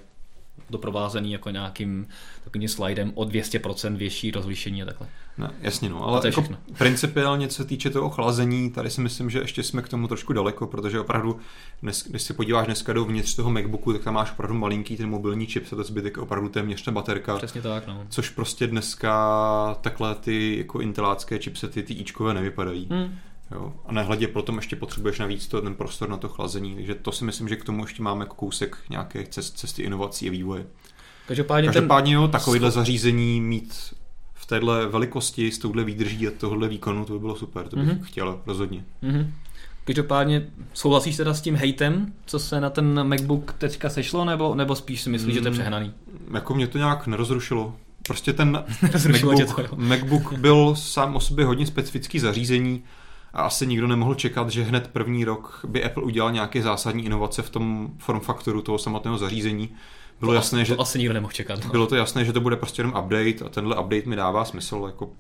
[0.71, 2.07] doprovázený jako nějakým
[2.45, 5.09] takovým slidem o 200% větší rozlišení a takhle.
[5.39, 6.45] No, jasně, no, ale jako
[6.79, 10.33] principiálně, co se týče toho chlazení, tady si myslím, že ještě jsme k tomu trošku
[10.33, 11.39] daleko, protože opravdu,
[11.83, 15.47] dnes, když si podíváš dneska dovnitř toho MacBooku, tak tam máš opravdu malinký ten mobilní
[15.47, 17.37] čip, se to zbytek opravdu téměř ta baterka.
[17.37, 18.07] Přesně tak, no.
[18.09, 22.89] Což prostě dneska takhle ty jako intelácké chipsety, ty ičkové nevypadají.
[22.91, 23.19] Hmm.
[23.51, 23.73] Jo?
[23.87, 27.25] A nehledě potom ještě potřebuješ navíc to, ten prostor na to chlazení, takže to si
[27.25, 30.67] myslím, že k tomu ještě máme kousek nějaké cest, cesty inovací a vývoje.
[31.27, 32.23] Každopádně, Každopádně ten...
[32.23, 33.95] jo, takovýhle zařízení mít
[34.35, 37.89] v téhle velikosti, s touhle výdrží a tohle výkonu, to by bylo super, to bych
[37.89, 38.03] mm-hmm.
[38.03, 38.85] chtěl rozhodně.
[39.03, 39.31] Mm-hmm.
[39.85, 44.75] Každopádně souhlasíš teda s tím hejtem, co se na ten MacBook teďka sešlo, nebo, nebo
[44.75, 45.93] spíš si myslíš, mm, že to je mm, přehnaný?
[46.35, 47.75] Jako mě to nějak nerozrušilo.
[48.07, 48.51] Prostě ten
[49.11, 52.83] MacBook, to, MacBook byl sám o sobě hodně specifický zařízení
[53.33, 57.43] a asi nikdo nemohl čekat, že hned první rok by Apple udělal nějaké zásadní inovace
[57.43, 59.71] v tom form faktoru toho samotného zařízení
[60.21, 61.65] bylo to jasné, asi, že to asi nikdo nemohl čekat.
[61.65, 61.71] No.
[61.71, 64.83] Bylo to jasné, že to bude prostě jenom update a tenhle update mi dává smysl.
[64.87, 65.11] Jako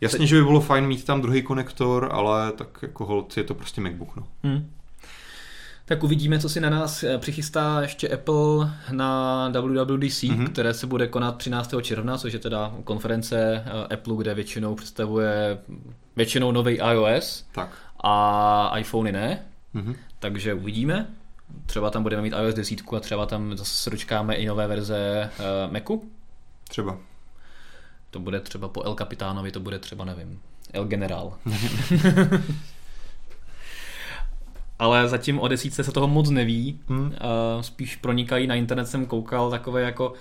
[0.00, 3.54] Jasně, že by bylo fajn mít tam druhý konektor, ale tak jako hold je to
[3.54, 4.16] prostě MacBook.
[4.16, 4.26] No.
[4.42, 4.70] Hmm.
[5.88, 10.48] Tak uvidíme, co si na nás eh, přichystá ještě Apple na WWDC, mm-hmm.
[10.52, 11.74] které se bude konat 13.
[11.82, 15.58] června, což je teda konference eh, Apple, kde většinou představuje
[16.16, 17.70] většinou nový iOS tak.
[18.04, 19.46] a iPhony ne.
[19.74, 19.96] Mm-hmm.
[20.18, 21.06] Takže uvidíme.
[21.66, 25.30] Třeba tam budeme mít iOS 10 a třeba tam zase se dočkáme i nové verze
[25.38, 26.10] uh, Macu.
[26.68, 26.98] Třeba.
[28.10, 30.40] To bude třeba po El Capitánovi, to bude třeba, nevím,
[30.72, 31.38] El General.
[34.78, 36.80] Ale zatím o desítce se toho moc neví.
[36.88, 37.06] Hmm.
[37.06, 37.12] Uh,
[37.60, 40.12] spíš pronikají na internet, jsem koukal takové jako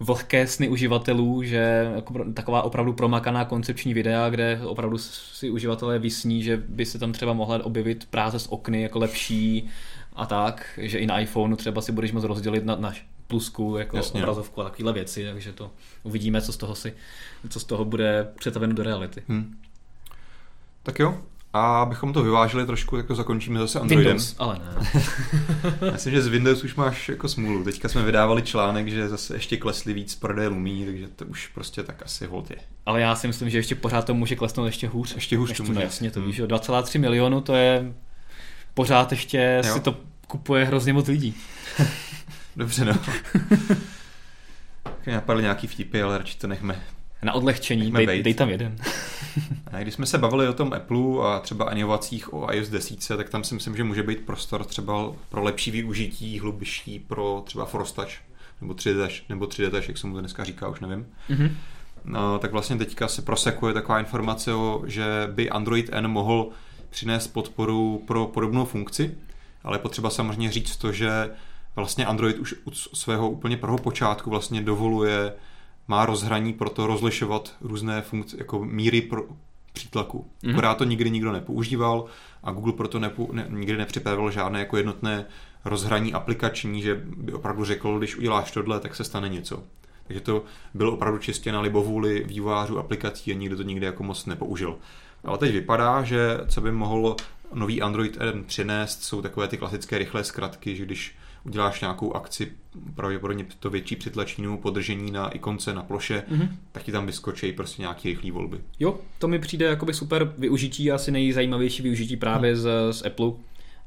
[0.00, 6.42] vlhké sny uživatelů, že jako taková opravdu promakaná koncepční videa, kde opravdu si uživatelé vysní,
[6.42, 9.68] že by se tam třeba mohla objevit práce z okny jako lepší
[10.12, 12.92] a tak, že i na iPhoneu třeba si budeš moct rozdělit na, na
[13.26, 15.70] plusku, jako Jasně, obrazovku a takovéhle věci, takže to
[16.02, 16.94] uvidíme, co z toho si,
[17.48, 19.22] co z toho bude přetaveno do reality.
[19.28, 19.56] Hmm.
[20.82, 21.18] Tak jo,
[21.54, 24.06] a abychom to vyvážili trošku, tak to zakončíme zase Androidem.
[24.06, 24.90] Windows, ale ne.
[25.92, 27.64] Myslím, že z Windows už máš jako smůlu.
[27.64, 31.82] Teďka jsme vydávali článek, že zase ještě klesli víc prodej Lumí, takže to už prostě
[31.82, 32.56] tak asi hold je.
[32.86, 35.14] Ale já si myslím, že ještě pořád to může klesnout ještě hůř.
[35.14, 35.78] Ještě hůř ještě, to může.
[35.78, 37.94] No, jasně, to víš, 2,3 milionu to je
[38.74, 39.74] pořád ještě jo.
[39.74, 39.96] si to
[40.26, 41.34] kupuje hrozně moc lidí.
[42.56, 42.94] Dobře, no.
[45.06, 46.82] Napadly nějaký vtipy, ale radši to nechme.
[47.24, 48.76] Na odlehčení, dej, dej tam jeden.
[49.72, 53.30] a když jsme se bavili o tom Apple a třeba inovacích o iOS 10, tak
[53.30, 58.12] tam si myslím, že může být prostor třeba pro lepší využití, hlubší pro třeba Touch,
[58.60, 61.06] nebo 3D Touch, nebo 3D Touch, jak se mu to dneska říká, už nevím.
[61.30, 61.50] Mm-hmm.
[62.04, 64.50] No, tak vlastně teďka se prosekuje taková informace,
[64.86, 66.48] že by Android N mohl
[66.90, 69.14] přinést podporu pro podobnou funkci,
[69.62, 71.30] ale potřeba samozřejmě říct to, že
[71.76, 75.32] vlastně Android už od svého úplně prvého počátku vlastně dovoluje,
[75.88, 79.24] má rozhraní pro to rozlišovat různé funkce, jako míry pro
[79.72, 80.26] přítlaku.
[80.42, 80.50] Mm-hmm.
[80.50, 82.04] Akorát to nikdy nikdo nepoužíval
[82.42, 85.24] a Google proto nepu, ne, nikdy nepřipravil žádné jako jednotné
[85.64, 89.62] rozhraní aplikační, že by opravdu řekl, když uděláš tohle, tak se stane něco.
[90.06, 94.26] Takže to bylo opravdu čistě na libovůli vývojářů aplikací a nikdo to nikdy jako moc
[94.26, 94.78] nepoužil.
[95.24, 97.16] Ale teď vypadá, že co by mohlo
[97.54, 102.52] nový Android N přinést, jsou takové ty klasické rychlé zkratky, že když uděláš nějakou akci,
[102.94, 106.48] pravděpodobně to větší přitlačení podržení na ikonce na ploše, mm-hmm.
[106.72, 108.58] tak ti tam vyskočí prostě nějaké rychlé volby.
[108.80, 112.56] Jo, to mi přijde jakoby super využití, asi nejzajímavější využití právě mm.
[112.56, 113.32] z, z Apple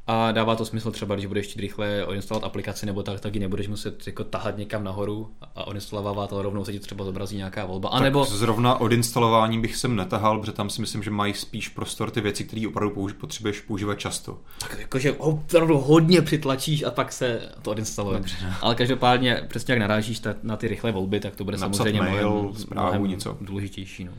[0.07, 3.39] a dává to smysl třeba, když budeš chtít rychle odinstalovat aplikaci nebo tak, tak ji
[3.39, 7.65] nebudeš muset jako tahat někam nahoru a odinstalovávat, ale rovnou se ti třeba zobrazí nějaká
[7.65, 7.89] volba.
[7.89, 8.25] A nebo...
[8.25, 12.43] zrovna odinstalování bych sem netahal, protože tam si myslím, že mají spíš prostor ty věci,
[12.43, 14.39] které opravdu použi- potřebuješ používat často.
[14.59, 18.17] Tak jakože opravdu hodně přitlačíš a pak se to odinstaluje.
[18.17, 18.35] Dobře.
[18.61, 22.29] Ale každopádně přesně jak narážíš na ty rychlé volby, tak to bude Napsat samozřejmě mail,
[22.29, 23.37] mnohem, zprávu, mnohem něco.
[23.41, 24.03] důležitější.
[24.03, 24.11] No.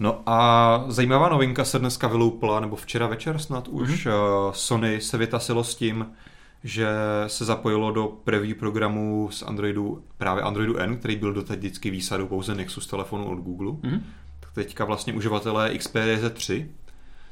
[0.00, 4.50] No a zajímavá novinka se dneska vyloupla, nebo včera večer snad už, mm-hmm.
[4.52, 6.06] Sony se vytasilo s tím,
[6.64, 6.88] že
[7.26, 12.26] se zapojilo do preview programu z Androidu, právě Androidu N, který byl doteď vždycky výsadou
[12.26, 13.70] pouze Nexus telefonu od Google.
[13.70, 14.00] Mm-hmm.
[14.40, 16.66] Tak teďka vlastně uživatelé Xperia Z3,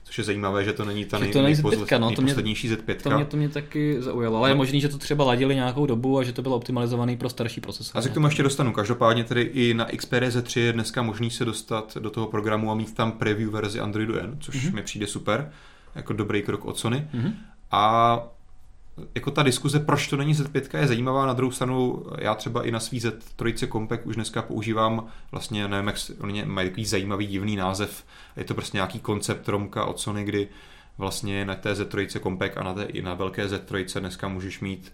[0.07, 2.35] což je zajímavé, že to není ta nej, to není nejpoz, Z5, no, to mě,
[2.35, 2.97] Z5.
[3.03, 4.53] To mě, to mě taky zaujalo, ale no.
[4.53, 7.61] je možný, že to třeba ladili nějakou dobu a že to bylo optimalizovaný pro starší
[7.61, 7.99] procesor.
[7.99, 8.73] A se k tomu ještě dostanu.
[8.73, 12.75] Každopádně tedy i na Xperia Z3 je dneska možný se dostat do toho programu a
[12.75, 14.75] mít tam preview verzi Androidu N, což mm-hmm.
[14.75, 15.51] mi přijde super,
[15.95, 17.09] jako dobrý krok od Sony.
[17.15, 17.33] Mm-hmm.
[17.71, 18.23] A
[19.15, 21.27] jako ta diskuze, proč to není Z5, je zajímavá.
[21.27, 25.87] Na druhou stranu, já třeba i na svý Z3 Compact už dneska používám vlastně, nevím,
[25.87, 28.05] jak oni mají takový zajímavý divný název.
[28.37, 30.49] Je to prostě nějaký koncept Romka od Sony, kdy
[30.99, 34.93] vlastně na té Z3 Compact a na té, i na velké Z3 dneska můžeš mít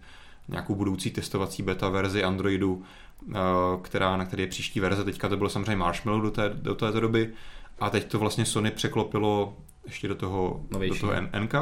[0.49, 2.83] nějakou budoucí testovací beta verzi Androidu,
[3.31, 3.39] eh,
[3.83, 5.05] která, na které je příští verze.
[5.05, 7.33] Teďka to bylo samozřejmě Marshmallow do, té, do této doby
[7.81, 11.55] a teď to vlastně Sony překlopilo ještě do toho, do toho NK,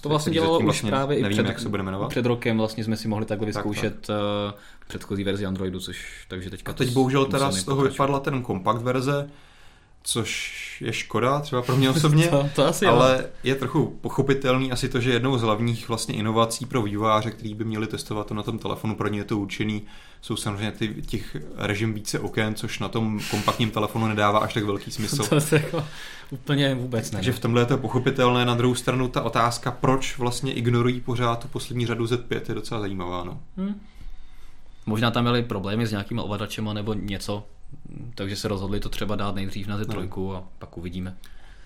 [0.00, 2.08] to vlastně dělalo už vlastně právě nevíme, i před, jak se bude jmenovat.
[2.08, 4.16] před rokem vlastně jsme si mohli takhle vyzkoušet tak, tak.
[4.54, 6.72] Uh, předchozí verzi Androidu, což takže teďka...
[6.72, 9.30] A teď bohužel teda z toho vypadla ten kompakt verze,
[10.02, 13.28] což je škoda, třeba pro mě osobně, to, to asi ale jo.
[13.44, 17.64] je trochu pochopitelný asi to, že jednou z hlavních vlastně inovací pro vývojáře, který by
[17.64, 19.82] měli testovat to na tom telefonu, pro ně je to určený,
[20.22, 24.64] jsou samozřejmě ty, těch režim více oken, což na tom kompaktním telefonu nedává až tak
[24.64, 25.24] velký smysl.
[25.24, 25.84] to se jako
[26.30, 27.16] úplně vůbec ne.
[27.16, 28.44] Takže v tomhle je to pochopitelné.
[28.44, 32.80] Na druhou stranu ta otázka, proč vlastně ignorují pořád tu poslední řadu Z5, je docela
[32.80, 33.24] zajímavá.
[33.24, 33.40] No.
[33.56, 33.80] Hmm.
[34.86, 37.44] Možná tam byly problémy s nějakými ovladačema nebo něco,
[38.14, 40.36] takže se rozhodli to třeba dát nejdřív na Z3 no.
[40.36, 41.16] a pak uvidíme.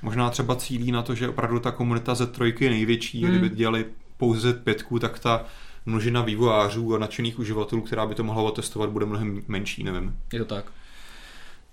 [0.03, 3.31] Možná třeba cílí na to, že opravdu ta komunita Z3 je největší, hmm.
[3.31, 3.87] kdyby dělali
[4.17, 5.45] pouze Z5, tak ta
[5.87, 10.17] množina vývojářů a nadšených uživatelů, která by to mohla otestovat, bude mnohem menší, nevím.
[10.33, 10.65] Je to tak.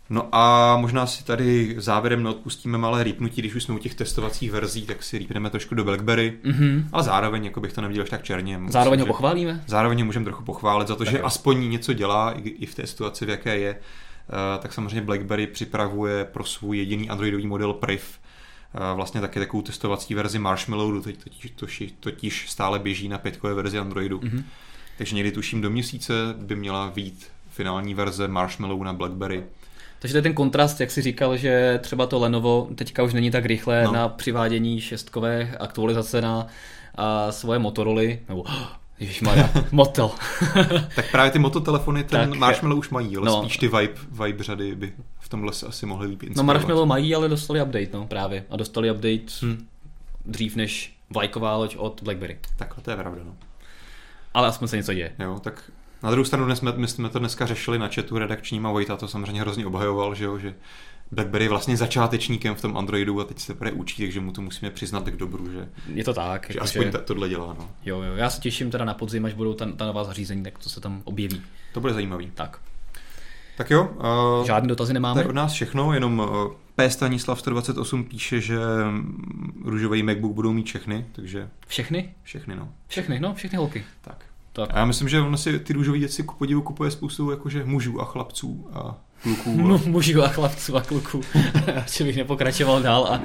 [0.09, 4.51] No a možná si tady závěrem neodpustíme malé rýpnutí, když už jsme u těch testovacích
[4.51, 6.83] verzí, tak si rýpneme trošku do BlackBerry, mm-hmm.
[6.91, 8.57] ale zároveň, jako bych to neviděl tak černě.
[8.57, 9.63] Musím, zároveň ho pochválíme?
[9.67, 11.25] Zároveň ho můžeme trochu pochválit za to, tak že jo.
[11.25, 13.75] aspoň něco dělá i v té situaci, v jaké je.
[14.31, 18.19] Eh, tak samozřejmě BlackBerry připravuje pro svůj jediný androidový model Priv
[18.75, 23.77] eh, vlastně taky takovou testovací verzi Marshmallow, totiž, totiž, totiž stále běží na pětkové verzi
[23.77, 24.19] Androidu.
[24.19, 24.43] Mm-hmm.
[24.97, 29.43] Takže někdy tuším do měsíce by měla být finální verze Marshmallow na BlackBerry.
[29.99, 33.31] Takže to je ten kontrast, jak si říkal, že třeba to Lenovo teďka už není
[33.31, 33.91] tak rychlé no.
[33.91, 36.47] na přivádění šestkové aktualizace na
[36.95, 38.43] a svoje Motorola, nebo
[39.01, 40.11] Ježišmarja, Motel.
[40.95, 44.43] tak právě ty mototelefony ten tak, Marshmallow už mají, ale no, spíš ty Vibe, Vibe
[44.43, 48.07] řady by v tomhle se asi mohly líp No Marshmallow mají, ale dostali update, no
[48.07, 48.45] právě.
[48.49, 49.67] A dostali update hmm.
[50.25, 52.39] dřív než vlajková loď od BlackBerry.
[52.57, 53.35] Takhle to je pravda, no.
[54.33, 55.11] Ale aspoň se něco děje.
[55.19, 55.71] Jo, tak
[56.03, 59.07] na druhou stranu jsme, my jsme to dneska řešili na chatu redakčním a Vojta to
[59.07, 60.53] samozřejmě hrozně obhajoval, že jo, že
[61.11, 64.41] BlackBerry je vlastně začátečníkem v tom Androidu a teď se teprve učí, takže mu to
[64.41, 66.47] musíme přiznat k dobru, že je to tak.
[66.49, 66.97] Že jako aspoň že...
[66.97, 67.55] tohle dělá.
[67.59, 67.69] No.
[67.85, 70.57] Jo, jo, já se těším teda na podzim, až budou ta, ta nová zařízení, tak
[70.57, 71.41] to se tam objeví.
[71.73, 72.31] To bude zajímavý.
[72.33, 72.59] Tak.
[73.57, 73.89] Tak jo.
[74.39, 75.13] Uh, Žádný dotazy nemáme.
[75.13, 76.89] To je od nás všechno, jenom uh, P.
[76.89, 78.57] Stanislav 128 píše, že
[78.91, 81.49] mm, růžový MacBook budou mít všechny, takže...
[81.67, 82.13] Všechny?
[82.23, 82.69] Všechny, no.
[82.87, 83.83] Všechny, no, všechny holky.
[84.01, 84.25] Tak.
[84.53, 84.69] tak.
[84.73, 88.01] A já myslím, že on si ty růžové věci ku podivu kupuje spoustu jakože mužů
[88.01, 89.75] a chlapců a kluků.
[89.75, 89.89] A...
[89.89, 91.21] Mužů a chlapců a kluků.
[91.93, 93.05] Že bych nepokračoval dál.
[93.05, 93.21] A,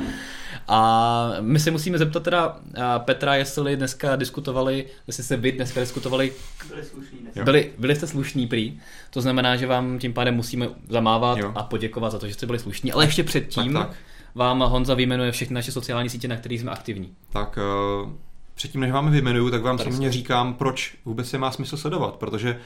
[0.68, 2.56] a my se musíme zeptat teda
[2.98, 6.32] Petra, jestli dneska diskutovali, jestli se vy dneska diskutovali.
[6.68, 7.18] Byli slušní.
[7.44, 8.80] Byli, byli jste slušní prý.
[9.10, 11.52] To znamená, že vám tím pádem musíme zamávat jo.
[11.54, 12.92] a poděkovat za to, že jste byli slušní.
[12.92, 13.96] Ale ještě předtím tak, tak.
[14.34, 17.12] vám Honza vyjmenuje všechny naše sociální sítě, na kterých jsme aktivní.
[17.32, 17.58] Tak
[18.04, 18.10] uh,
[18.54, 22.60] předtím, než vám vyjmenuju, tak vám samozřejmě říkám, proč vůbec se má smysl sledovat, protože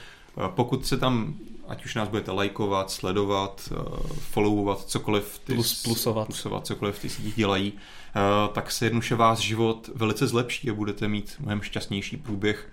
[0.47, 1.33] pokud se tam,
[1.71, 3.75] ať už nás budete lajkovat, sledovat, eh,
[4.19, 6.25] followovat, cokoliv ty, Plus, plusovat.
[6.27, 8.19] plusovat, cokoliv ty sítích dělají, eh,
[8.53, 12.69] tak se jednoduše vás život velice zlepší a budete mít mnohem šťastnější průběh.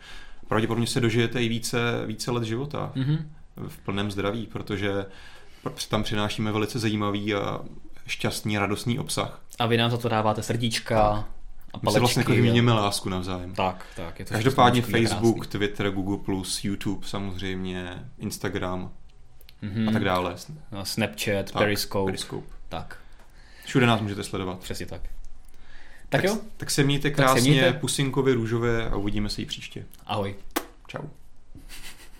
[0.49, 3.19] Pravděpodobně se dožijete i více, více let života mm-hmm.
[3.69, 5.07] v plném zdraví, protože
[5.89, 7.61] tam přinášíme velice zajímavý a
[8.07, 9.41] šťastný, radostný obsah.
[9.59, 11.29] A vy nám za to dáváte srdíčka,
[11.75, 13.55] a My se vlastně jako vyměníme lásku navzájem.
[13.55, 14.19] Tak, tak.
[14.19, 15.51] Je to Každopádně Facebook, krásný.
[15.51, 18.91] Twitter, Google+, YouTube samozřejmě, Instagram
[19.63, 19.89] mm-hmm.
[19.89, 20.35] a tak dále.
[20.73, 22.05] No, Snapchat, tak, Periscope.
[22.05, 22.47] Periscope.
[22.69, 22.99] Tak.
[23.65, 24.59] Všude nás můžete sledovat.
[24.59, 25.03] Přesně tak.
[25.03, 25.11] Tak,
[26.09, 26.39] tak jo?
[26.57, 27.73] Tak se mějte krásně, mějte.
[27.73, 29.85] pusinkově, růžové a uvidíme se i příště.
[30.07, 30.35] Ahoj.
[30.87, 31.03] Čau.